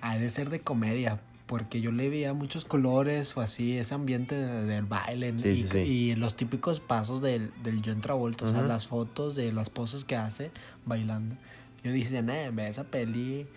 ha 0.00 0.18
de 0.18 0.28
ser 0.28 0.50
de 0.50 0.60
comedia. 0.60 1.20
Porque 1.46 1.80
yo 1.80 1.90
le 1.90 2.08
veía 2.08 2.32
muchos 2.32 2.64
colores 2.64 3.36
o 3.36 3.40
así, 3.40 3.76
ese 3.76 3.92
ambiente 3.94 4.36
de- 4.36 4.66
del 4.66 4.84
baile. 4.84 5.36
Sí, 5.36 5.48
y, 5.48 5.62
sí, 5.62 5.68
sí. 5.68 5.78
y 5.78 6.14
los 6.14 6.36
típicos 6.36 6.78
pasos 6.78 7.20
del, 7.20 7.50
del 7.64 7.82
John 7.84 8.00
Travolta, 8.00 8.44
o 8.44 8.50
sea, 8.52 8.62
las 8.62 8.86
fotos 8.86 9.34
de 9.34 9.52
las 9.52 9.68
poses 9.68 10.04
que 10.04 10.14
hace 10.14 10.52
bailando. 10.86 11.34
Yo 11.82 11.90
dije, 11.90 12.22
ve, 12.22 12.68
esa 12.68 12.84
peli 12.84 13.48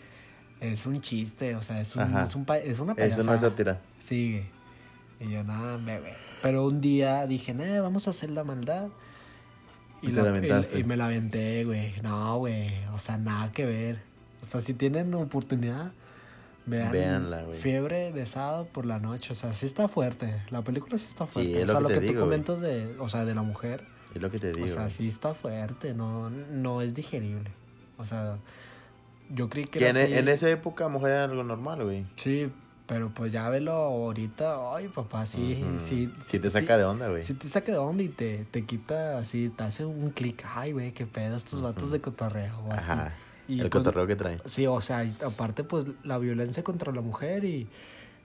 es 0.60 0.88
un 0.88 1.02
chiste, 1.02 1.56
o 1.56 1.62
sea, 1.62 1.82
es, 1.82 1.96
un, 1.96 2.18
es, 2.18 2.34
un 2.36 2.46
es 2.64 2.80
una 2.80 2.94
Eso 2.94 2.96
no 2.96 2.96
es 2.96 2.96
payasada. 2.96 3.38
sátira. 3.38 3.82
Sigue. 4.00 4.48
Y 5.20 5.30
yo, 5.30 5.44
nada, 5.44 5.78
bebé. 5.78 6.14
Pero 6.42 6.66
un 6.66 6.82
día 6.82 7.28
dije, 7.28 7.54
nah, 7.54 7.80
vamos 7.82 8.08
a 8.08 8.10
hacer 8.10 8.32
la 8.32 8.44
maldad. 8.44 8.88
Y 10.02 10.08
te 10.08 10.22
la 10.24 10.30
aventaste. 10.30 10.78
y- 10.78 10.82
y 10.82 10.84
me 10.84 10.98
la 10.98 11.06
aventé, 11.06 11.64
güey. 11.64 11.94
No, 12.02 12.40
güey. 12.40 12.72
O 12.94 12.98
sea, 12.98 13.18
nada 13.18 13.52
que 13.52 13.66
ver. 13.68 14.02
O 14.44 14.48
sea, 14.50 14.62
si 14.62 14.74
tienen 14.74 15.14
oportunidad, 15.14 15.92
vean. 16.66 16.92
Véanla, 16.92 17.44
güey. 17.44 17.58
Fiebre 17.58 18.12
de 18.12 18.26
sábado 18.26 18.68
por 18.72 18.86
la 18.86 19.00
noche. 19.00 19.34
O 19.34 19.36
sea, 19.36 19.54
sí 19.54 19.66
está 19.66 19.88
fuerte. 19.88 20.42
La 20.50 20.62
película 20.62 20.98
sí 20.98 21.08
está 21.10 21.26
fuerte. 21.26 21.62
es 21.62 21.70
o 21.70 21.74
lo 21.74 21.74
sea, 21.74 21.78
que 21.78 21.82
lo 21.82 21.90
que 21.90 21.96
tú 21.96 22.02
digo, 22.02 22.14
güey. 22.14 22.24
comentas 22.24 22.62
de, 22.62 22.96
o 23.00 23.10
sea, 23.10 23.26
de 23.26 23.36
la 23.36 23.42
mujer. 23.42 23.86
Es 24.14 24.22
lo 24.22 24.30
que 24.30 24.40
te 24.40 24.52
digo. 24.52 24.66
o 24.66 24.70
sea, 24.70 24.90
sí 24.90 25.08
está 25.08 25.34
fuerte. 25.34 25.94
No, 25.94 26.30
no 26.30 26.82
es 26.82 26.94
digerible. 26.94 27.52
O 27.98 28.06
sea, 28.06 28.38
yo 29.30 29.50
creí 29.50 29.66
que, 29.66 29.80
que 29.80 29.90
era 29.90 30.00
en, 30.00 30.06
así. 30.06 30.14
en 30.14 30.28
esa 30.28 30.50
época 30.50 30.88
mujer 30.88 31.12
era 31.12 31.24
algo 31.26 31.44
normal, 31.44 31.84
güey. 31.84 32.06
Sí, 32.16 32.52
pero 32.86 33.10
pues 33.10 33.32
ya 33.32 33.50
velo 33.50 33.72
ahorita. 33.72 34.76
Ay, 34.76 34.88
papá, 34.90 35.26
sí, 35.26 35.66
sí. 35.80 36.14
Sí 36.22 36.40
te 36.40 36.50
saca 36.50 36.78
de 36.78 36.84
onda, 36.84 37.08
güey. 37.08 37.22
Sí 37.22 37.34
te 37.34 37.48
saca 37.48 37.72
de 37.72 37.78
onda 37.78 38.04
y 38.04 38.10
te, 38.10 38.46
te 38.52 38.66
quita 38.66 39.18
así, 39.18 39.50
te 39.50 39.64
hace 39.64 39.86
un 39.86 40.12
clic. 40.12 40.46
Ay, 40.54 40.74
güey, 40.74 40.92
qué 40.92 41.06
pedo 41.06 41.36
estos 41.36 41.62
vatos 41.62 41.92
de 41.92 42.02
cotorreo. 42.02 42.60
O 42.68 42.72
así. 42.72 42.92
Ajá. 42.92 43.14
Y, 43.48 43.60
el 43.60 43.70
pues, 43.70 43.84
cotorreo 43.84 44.08
que 44.08 44.16
trae. 44.16 44.40
Sí, 44.46 44.66
o 44.68 44.80
sea, 44.82 45.06
aparte 45.26 45.64
pues 45.64 45.86
la 46.04 46.18
violencia 46.18 46.64
contra 46.64 46.92
la 46.94 47.02
mujer 47.02 47.44
y 47.46 47.68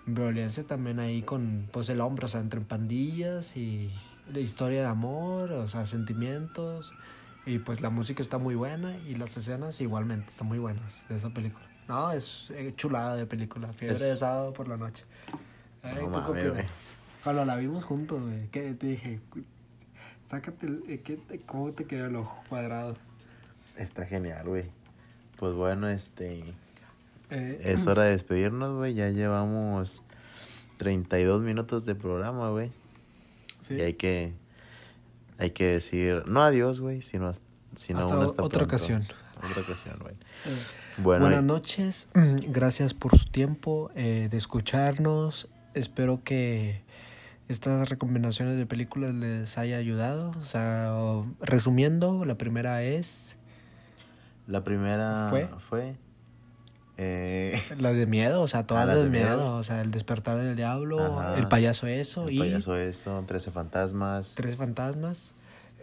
violencia 0.07 0.65
también 0.65 1.01
ahí 1.01 1.23
con 1.23 1.69
pues 1.73 1.89
el 1.89 2.01
hombre, 2.01 2.25
o 2.27 2.29
sea, 2.29 2.41
entre 2.41 2.61
pandillas 2.61 3.57
y 3.57 3.91
la 4.33 4.41
historia 4.41 4.81
de 4.83 4.87
amor, 4.87 5.53
o 5.53 5.69
sea, 5.69 5.87
sentimientos. 5.87 6.95
Y 7.47 7.59
pues 7.59 7.81
la 7.81 7.89
música 7.91 8.23
está 8.23 8.39
muy 8.39 8.55
buena 8.55 8.97
y 9.09 9.15
las 9.15 9.37
escenas 9.37 9.81
igualmente 9.81 10.29
están 10.29 10.49
muy 10.49 10.59
buenas 10.59 11.07
de 11.09 11.17
esa 11.17 11.31
película. 11.31 11.65
No, 11.89 12.13
es 12.13 12.51
eh, 12.51 12.75
chulada 12.77 13.17
de 13.17 13.25
película, 13.27 13.73
fiebre 13.73 13.97
Es- 13.97 14.03
de 14.03 14.17
sábado 14.17 14.53
por 14.53 14.69
la 14.69 14.77
noche. 14.77 15.05
Ay, 15.83 16.07
No 16.07 16.25
¿tú 16.27 16.33
güey. 16.33 16.65
Cuando 17.25 17.45
la 17.45 17.57
vimos 17.57 17.85
juntos, 17.85 18.21
güey, 18.23 18.49
que 18.49 18.75
te 18.75 18.87
dije, 18.87 19.21
sácate, 20.29 20.67
el- 20.67 20.83
eh, 20.89 21.01
¿qué 21.03 21.17
te- 21.17 21.41
¿cómo 21.41 21.73
te 21.73 21.87
quedó 21.87 22.07
el 22.07 22.17
ojo 22.17 22.43
cuadrado? 22.49 22.97
Está 23.77 24.05
genial, 24.05 24.47
güey. 24.47 24.65
Pues 25.39 25.55
bueno, 25.55 25.89
este. 25.89 26.45
Eh, 27.31 27.61
Es 27.65 27.87
hora 27.87 28.05
de 28.05 28.11
despedirnos, 28.13 28.77
güey. 28.77 28.95
Ya 28.95 29.09
llevamos 29.11 30.03
32 30.79 31.43
minutos 31.43 31.87
de 31.87 31.95
programa, 31.95 32.51
güey. 32.51 32.71
sí. 33.61 33.75
Y 33.75 33.81
hay 33.81 33.95
que. 33.95 34.33
Hay 35.39 35.51
que 35.51 35.67
decir. 35.67 36.25
No 36.27 36.43
adiós, 36.43 36.81
güey. 36.81 37.03
Sino, 37.03 37.31
sino 37.77 38.01
Hasta 38.01 38.17
otra 38.17 38.35
pronto. 38.37 38.65
ocasión. 38.65 39.05
Otra 39.37 39.63
ocasión, 39.63 39.97
güey. 40.01 40.15
Eh, 40.47 40.57
Bueno, 40.99 41.27
Buenas 41.27 41.45
noches, 41.45 42.09
gracias 42.49 42.93
por 42.93 43.17
su 43.17 43.27
tiempo 43.27 43.91
eh, 43.95 44.27
de 44.31 44.37
escucharnos. 44.37 45.49
Espero 45.75 46.25
que 46.25 46.83
estas 47.47 47.89
recomendaciones 47.89 48.57
de 48.59 48.67
películas 48.67 49.15
les 49.15 49.57
haya 49.59 49.77
ayudado. 49.77 50.33
O 50.41 50.45
sea, 50.45 50.93
resumiendo, 51.41 52.25
la 52.25 52.37
primera 52.37 52.83
es 52.83 53.37
la 54.49 54.65
primera 54.65 55.29
¿Fue? 55.31 55.49
fue. 55.69 55.95
eh, 56.97 57.61
la 57.79 57.93
de 57.93 58.07
miedo, 58.07 58.43
o 58.43 58.49
sea, 58.49 58.67
todas 58.67 58.83
Ah, 58.83 58.87
las 58.87 58.97
las 58.97 59.05
de 59.05 59.11
miedo. 59.11 59.37
miedo. 59.37 59.53
O 59.55 59.63
sea, 59.63 59.81
el 59.83 59.91
despertar 59.93 60.37
del 60.39 60.57
diablo, 60.57 61.19
Ajá. 61.19 61.37
el 61.39 61.47
payaso 61.47 61.87
eso 61.87 62.27
el 62.27 62.35
y 62.35 62.39
payaso 62.41 62.75
eso, 62.75 63.23
13 63.27 63.51
fantasmas. 63.53 64.33
tres 64.35 64.57
fantasmas. 64.57 65.35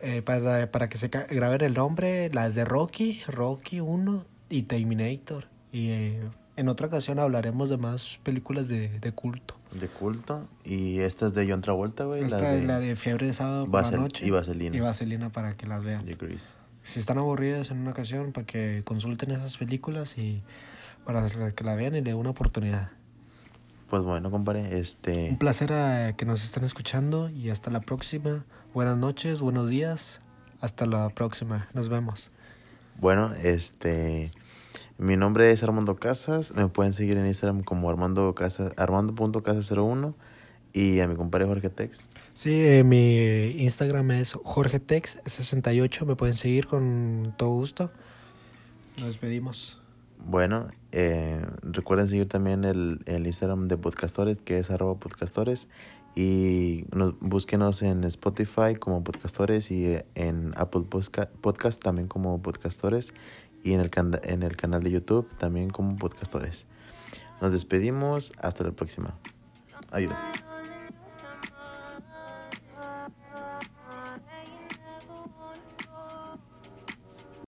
Eh, 0.01 0.21
para, 0.21 0.69
para 0.71 0.89
que 0.89 0.97
se 0.97 1.07
graben 1.07 1.61
el 1.61 1.73
nombre, 1.73 2.29
las 2.33 2.53
de 2.53 2.65
Rocky, 2.65 3.21
Rocky 3.27 3.79
1 3.79 4.25
y 4.49 4.63
Terminator. 4.63 5.45
Y 5.71 5.89
eh, 5.91 6.19
en 6.57 6.67
otra 6.67 6.87
ocasión 6.87 7.17
hablaremos 7.17 7.69
de 7.69 7.77
más 7.77 8.19
películas 8.21 8.67
de, 8.67 8.89
de 8.99 9.11
culto. 9.13 9.55
De 9.71 9.87
culto. 9.87 10.41
Y 10.65 10.99
esta 10.99 11.25
es 11.27 11.33
de 11.33 11.49
John 11.49 11.61
Travolta, 11.61 12.03
güey. 12.03 12.23
Esta 12.23 12.39
la 12.41 12.51
de, 12.51 12.59
es 12.59 12.65
la 12.65 12.79
de 12.79 12.95
fiebre 12.97 13.25
de 13.27 13.33
sábado 13.33 13.69
por 13.71 13.89
la 13.89 13.97
noche. 13.97 14.25
y 14.27 14.29
Vaselina. 14.31 14.75
Y 14.75 14.79
vaselina 14.81 15.29
para 15.31 15.55
que 15.55 15.65
las 15.65 15.83
vean. 15.83 16.05
de 16.05 16.15
Grease. 16.15 16.53
Si 16.85 16.99
están 16.99 17.17
aburridas 17.17 17.71
en 17.71 17.79
una 17.79 17.91
ocasión, 17.91 18.31
para 18.31 18.45
que 18.45 18.83
consulten 18.85 19.31
esas 19.31 19.57
películas 19.57 20.19
y 20.19 20.43
para 21.03 21.27
que 21.27 21.63
la 21.63 21.73
vean 21.73 21.95
y 21.95 22.01
le 22.01 22.11
den 22.11 22.15
una 22.15 22.29
oportunidad. 22.29 22.91
Pues 23.89 24.03
bueno, 24.03 24.29
compadre, 24.29 24.77
este. 24.79 25.29
Un 25.31 25.39
placer 25.39 25.73
a 25.73 26.13
que 26.15 26.25
nos 26.25 26.43
estén 26.43 26.63
escuchando 26.63 27.29
y 27.29 27.49
hasta 27.49 27.71
la 27.71 27.79
próxima. 27.79 28.45
Buenas 28.75 28.97
noches, 28.97 29.41
buenos 29.41 29.67
días. 29.67 30.21
Hasta 30.61 30.85
la 30.85 31.09
próxima. 31.09 31.67
Nos 31.73 31.89
vemos. 31.89 32.29
Bueno, 32.99 33.33
este. 33.41 34.29
Mi 34.99 35.17
nombre 35.17 35.51
es 35.51 35.63
Armando 35.63 35.95
Casas. 35.95 36.53
Me 36.53 36.67
pueden 36.67 36.93
seguir 36.93 37.17
en 37.17 37.25
Instagram 37.25 37.63
como 37.63 37.89
Armando 37.89 38.35
Casas, 38.35 38.73
Armando.casas01. 38.77 40.13
Y 40.77 40.99
a 40.99 41.07
mi 41.07 41.15
compadre 41.15 41.45
Jorge 41.45 41.69
Tex. 41.69 42.09
Sí, 42.33 42.51
eh, 42.53 42.83
mi 42.83 43.15
Instagram 43.63 44.11
es 44.11 44.35
jorgetex68. 44.35 46.05
Me 46.05 46.17
pueden 46.17 46.35
seguir 46.35 46.67
con 46.67 47.33
todo 47.37 47.51
gusto. 47.51 47.91
Nos 48.97 49.07
despedimos. 49.07 49.81
Bueno, 50.27 50.67
eh, 50.91 51.45
recuerden 51.61 52.09
seguir 52.09 52.27
también 52.27 52.65
el, 52.65 52.99
el 53.05 53.25
Instagram 53.25 53.69
de 53.69 53.77
Podcastores, 53.77 54.41
que 54.41 54.59
es 54.59 54.69
arroba 54.69 54.99
podcastores. 54.99 55.69
Y 56.13 56.85
nos, 56.93 57.17
búsquenos 57.21 57.81
en 57.81 58.03
Spotify 58.03 58.75
como 58.77 59.01
Podcastores 59.01 59.71
y 59.71 59.85
eh, 59.85 60.05
en 60.15 60.51
Apple 60.57 60.83
Podcast 60.89 61.81
también 61.81 62.09
como 62.09 62.41
Podcastores. 62.41 63.13
Y 63.63 63.71
en 63.73 63.79
el, 63.79 63.89
canda- 63.89 64.19
en 64.23 64.43
el 64.43 64.57
canal 64.57 64.83
de 64.83 64.91
YouTube 64.91 65.29
también 65.37 65.69
como 65.69 65.95
Podcastores. 65.95 66.65
Nos 67.41 67.53
despedimos. 67.53 68.33
Hasta 68.41 68.65
la 68.65 68.71
próxima. 68.71 69.17
Adiós. 69.91 70.15